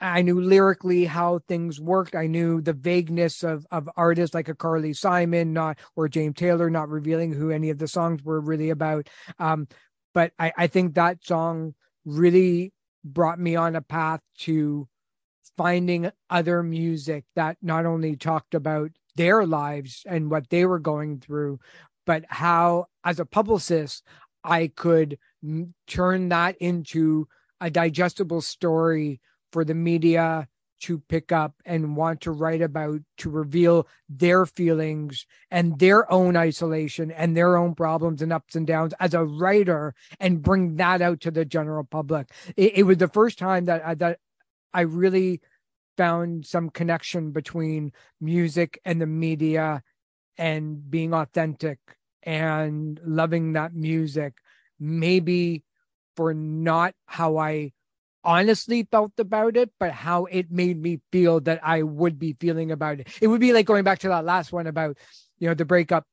I 0.00 0.20
knew 0.20 0.40
lyrically 0.40 1.06
how 1.06 1.40
things 1.48 1.80
worked. 1.80 2.14
I 2.14 2.26
knew 2.26 2.60
the 2.60 2.74
vagueness 2.74 3.42
of 3.42 3.66
of 3.70 3.88
artists 3.96 4.34
like 4.34 4.48
a 4.48 4.54
Carly 4.54 4.92
Simon, 4.92 5.52
not 5.52 5.78
or 5.96 6.08
James 6.08 6.34
Taylor, 6.36 6.68
not 6.68 6.90
revealing 6.90 7.32
who 7.32 7.50
any 7.50 7.70
of 7.70 7.78
the 7.78 7.88
songs 7.88 8.22
were 8.22 8.40
really 8.40 8.70
about. 8.70 9.08
Um, 9.38 9.68
but 10.12 10.32
I, 10.38 10.52
I 10.56 10.66
think 10.66 10.94
that 10.94 11.24
song 11.24 11.74
really 12.04 12.72
brought 13.04 13.38
me 13.38 13.56
on 13.56 13.74
a 13.74 13.80
path 13.80 14.20
to 14.40 14.86
finding 15.56 16.10
other 16.28 16.62
music 16.62 17.24
that 17.36 17.56
not 17.62 17.86
only 17.86 18.16
talked 18.16 18.54
about 18.54 18.90
their 19.16 19.46
lives 19.46 20.02
and 20.06 20.30
what 20.30 20.48
they 20.50 20.64
were 20.64 20.78
going 20.78 21.20
through, 21.20 21.58
but 22.10 22.24
how, 22.28 22.86
as 23.04 23.20
a 23.20 23.24
publicist, 23.24 24.02
I 24.42 24.72
could 24.74 25.16
turn 25.86 26.28
that 26.30 26.56
into 26.56 27.28
a 27.60 27.70
digestible 27.70 28.40
story 28.40 29.20
for 29.52 29.64
the 29.64 29.74
media 29.74 30.48
to 30.80 30.98
pick 30.98 31.30
up 31.30 31.54
and 31.64 31.94
want 31.94 32.22
to 32.22 32.32
write 32.32 32.62
about 32.62 32.98
to 33.18 33.30
reveal 33.30 33.86
their 34.08 34.44
feelings 34.44 35.24
and 35.52 35.78
their 35.78 36.10
own 36.10 36.36
isolation 36.36 37.12
and 37.12 37.36
their 37.36 37.56
own 37.56 37.76
problems 37.76 38.22
and 38.22 38.32
ups 38.32 38.56
and 38.56 38.66
downs 38.66 38.92
as 38.98 39.14
a 39.14 39.24
writer 39.24 39.94
and 40.18 40.42
bring 40.42 40.74
that 40.78 41.00
out 41.00 41.20
to 41.20 41.30
the 41.30 41.44
general 41.44 41.84
public. 41.84 42.28
It, 42.56 42.78
it 42.78 42.82
was 42.82 42.98
the 42.98 43.06
first 43.06 43.38
time 43.38 43.66
that 43.66 43.86
I, 43.86 43.94
that 43.94 44.18
I 44.74 44.80
really 44.80 45.42
found 45.96 46.44
some 46.44 46.70
connection 46.70 47.30
between 47.30 47.92
music 48.20 48.80
and 48.84 49.00
the 49.00 49.06
media 49.06 49.84
and 50.36 50.90
being 50.90 51.14
authentic 51.14 51.78
and 52.22 53.00
loving 53.04 53.52
that 53.54 53.74
music 53.74 54.34
maybe 54.78 55.62
for 56.16 56.34
not 56.34 56.94
how 57.06 57.36
I 57.36 57.72
honestly 58.24 58.86
felt 58.90 59.12
about 59.18 59.56
it, 59.56 59.70
but 59.78 59.92
how 59.92 60.24
it 60.26 60.50
made 60.50 60.80
me 60.80 61.00
feel 61.12 61.40
that 61.40 61.60
I 61.62 61.82
would 61.82 62.18
be 62.18 62.34
feeling 62.38 62.70
about 62.70 63.00
it. 63.00 63.08
It 63.20 63.28
would 63.28 63.40
be 63.40 63.52
like 63.52 63.66
going 63.66 63.84
back 63.84 64.00
to 64.00 64.08
that 64.08 64.24
last 64.24 64.52
one 64.52 64.66
about, 64.66 64.98
you 65.38 65.48
know, 65.48 65.54
the 65.54 65.64
breakup 65.64 66.06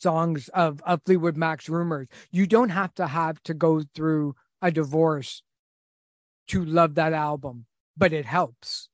songs 0.00 0.48
of, 0.48 0.80
of 0.82 1.02
Fleetwood 1.04 1.36
Mac's 1.36 1.68
rumors. 1.68 2.08
You 2.30 2.46
don't 2.46 2.70
have 2.70 2.94
to 2.94 3.06
have 3.06 3.42
to 3.44 3.54
go 3.54 3.82
through 3.94 4.34
a 4.60 4.70
divorce 4.70 5.42
to 6.48 6.64
love 6.64 6.96
that 6.96 7.12
album, 7.12 7.66
but 7.96 8.12
it 8.12 8.24
helps. 8.24 8.88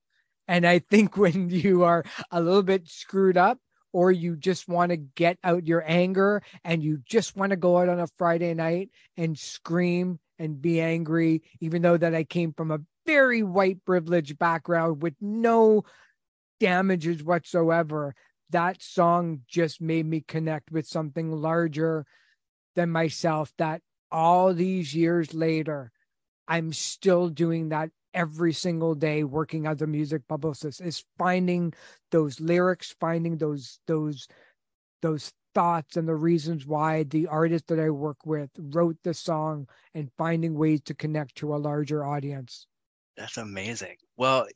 And 0.46 0.66
I 0.66 0.80
think 0.80 1.16
when 1.16 1.50
you 1.50 1.84
are 1.84 2.04
a 2.30 2.40
little 2.40 2.62
bit 2.62 2.88
screwed 2.88 3.36
up, 3.36 3.58
or 3.92 4.12
you 4.12 4.37
just 4.37 4.68
want 4.68 4.90
to 4.90 4.96
get 4.96 5.38
out 5.42 5.66
your 5.66 5.83
anger 5.87 6.42
and 6.64 6.83
you 6.83 6.98
just 7.07 7.37
want 7.37 7.51
to 7.51 7.57
go 7.57 7.79
out 7.79 7.88
on 7.88 8.01
a 8.01 8.07
Friday 8.18 8.55
night 8.55 8.90
and 9.16 9.38
scream 9.38 10.18
and 10.38 10.61
be 10.62 10.81
angry, 10.81 11.42
even 11.61 11.83
though 11.83 11.96
that 11.96 12.14
I 12.14 12.24
came 12.24 12.53
from 12.53 12.70
a 12.70 12.81
very 13.07 13.42
white 13.42 13.85
privileged 13.85 14.38
background 14.38 15.03
with 15.03 15.14
no 15.20 15.85
damages 16.61 17.22
whatsoever. 17.22 18.14
That 18.51 18.83
song 18.83 19.42
just 19.48 19.81
made 19.81 20.07
me 20.07 20.24
connect 20.27 20.70
with 20.70 20.87
something 20.87 21.33
larger 21.33 22.07
than 22.77 22.90
myself 22.90 23.53
that 23.59 23.83
all 24.11 24.55
these 24.55 24.94
years 24.94 25.35
later, 25.35 25.90
I'm 26.46 26.72
still 26.72 27.29
doing 27.29 27.70
that 27.70 27.90
every 28.18 28.52
single 28.52 28.96
day 28.96 29.22
working 29.22 29.66
as 29.66 29.81
a 29.81 29.87
music 29.87 30.26
publicist 30.28 30.81
is 30.81 31.04
finding 31.16 31.72
those 32.11 32.40
lyrics 32.40 32.94
finding 32.98 33.38
those 33.38 33.78
those 33.87 34.26
those 35.02 35.33
thoughts 35.54 35.96
and 35.96 36.09
the 36.09 36.14
reasons 36.14 36.66
why 36.66 37.04
the 37.04 37.28
artist 37.28 37.68
that 37.68 37.78
I 37.78 37.90
work 37.90 38.18
with 38.26 38.50
wrote 38.59 38.96
the 39.04 39.14
song 39.14 39.68
and 39.94 40.11
finding 40.18 40.54
ways 40.54 40.81
to 40.83 40.94
connect 40.94 41.37
to 41.37 41.54
a 41.54 41.57
larger 41.57 42.04
audience. 42.04 42.66
That's 43.16 43.37
amazing. 43.37 43.96
Well, 44.16 44.46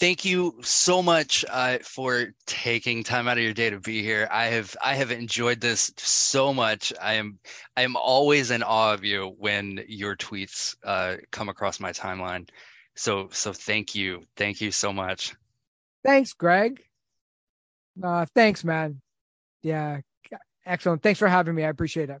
thank 0.00 0.24
you 0.24 0.58
so 0.62 1.02
much 1.02 1.44
uh, 1.50 1.78
for 1.82 2.28
taking 2.46 3.04
time 3.04 3.28
out 3.28 3.36
of 3.36 3.44
your 3.44 3.52
day 3.52 3.68
to 3.68 3.80
be 3.80 4.02
here. 4.02 4.26
I 4.30 4.46
have 4.46 4.74
I 4.82 4.94
have 4.94 5.10
enjoyed 5.10 5.60
this 5.60 5.92
so 5.98 6.54
much. 6.54 6.94
I 7.02 7.14
am 7.14 7.38
I 7.76 7.82
am 7.82 7.96
always 7.96 8.50
in 8.50 8.62
awe 8.62 8.94
of 8.94 9.04
you 9.04 9.34
when 9.38 9.84
your 9.86 10.16
tweets 10.16 10.76
uh, 10.84 11.16
come 11.30 11.50
across 11.50 11.80
my 11.80 11.92
timeline. 11.92 12.48
So 12.96 13.28
so 13.30 13.52
thank 13.52 13.94
you, 13.94 14.22
thank 14.36 14.60
you 14.60 14.70
so 14.70 14.92
much. 14.92 15.34
Thanks, 16.04 16.32
Greg. 16.32 16.82
Uh, 18.02 18.26
thanks, 18.34 18.64
man. 18.64 19.00
Yeah, 19.62 20.00
excellent. 20.64 21.02
Thanks 21.02 21.18
for 21.18 21.28
having 21.28 21.54
me. 21.54 21.64
I 21.64 21.68
appreciate 21.68 22.10
it. 22.10 22.20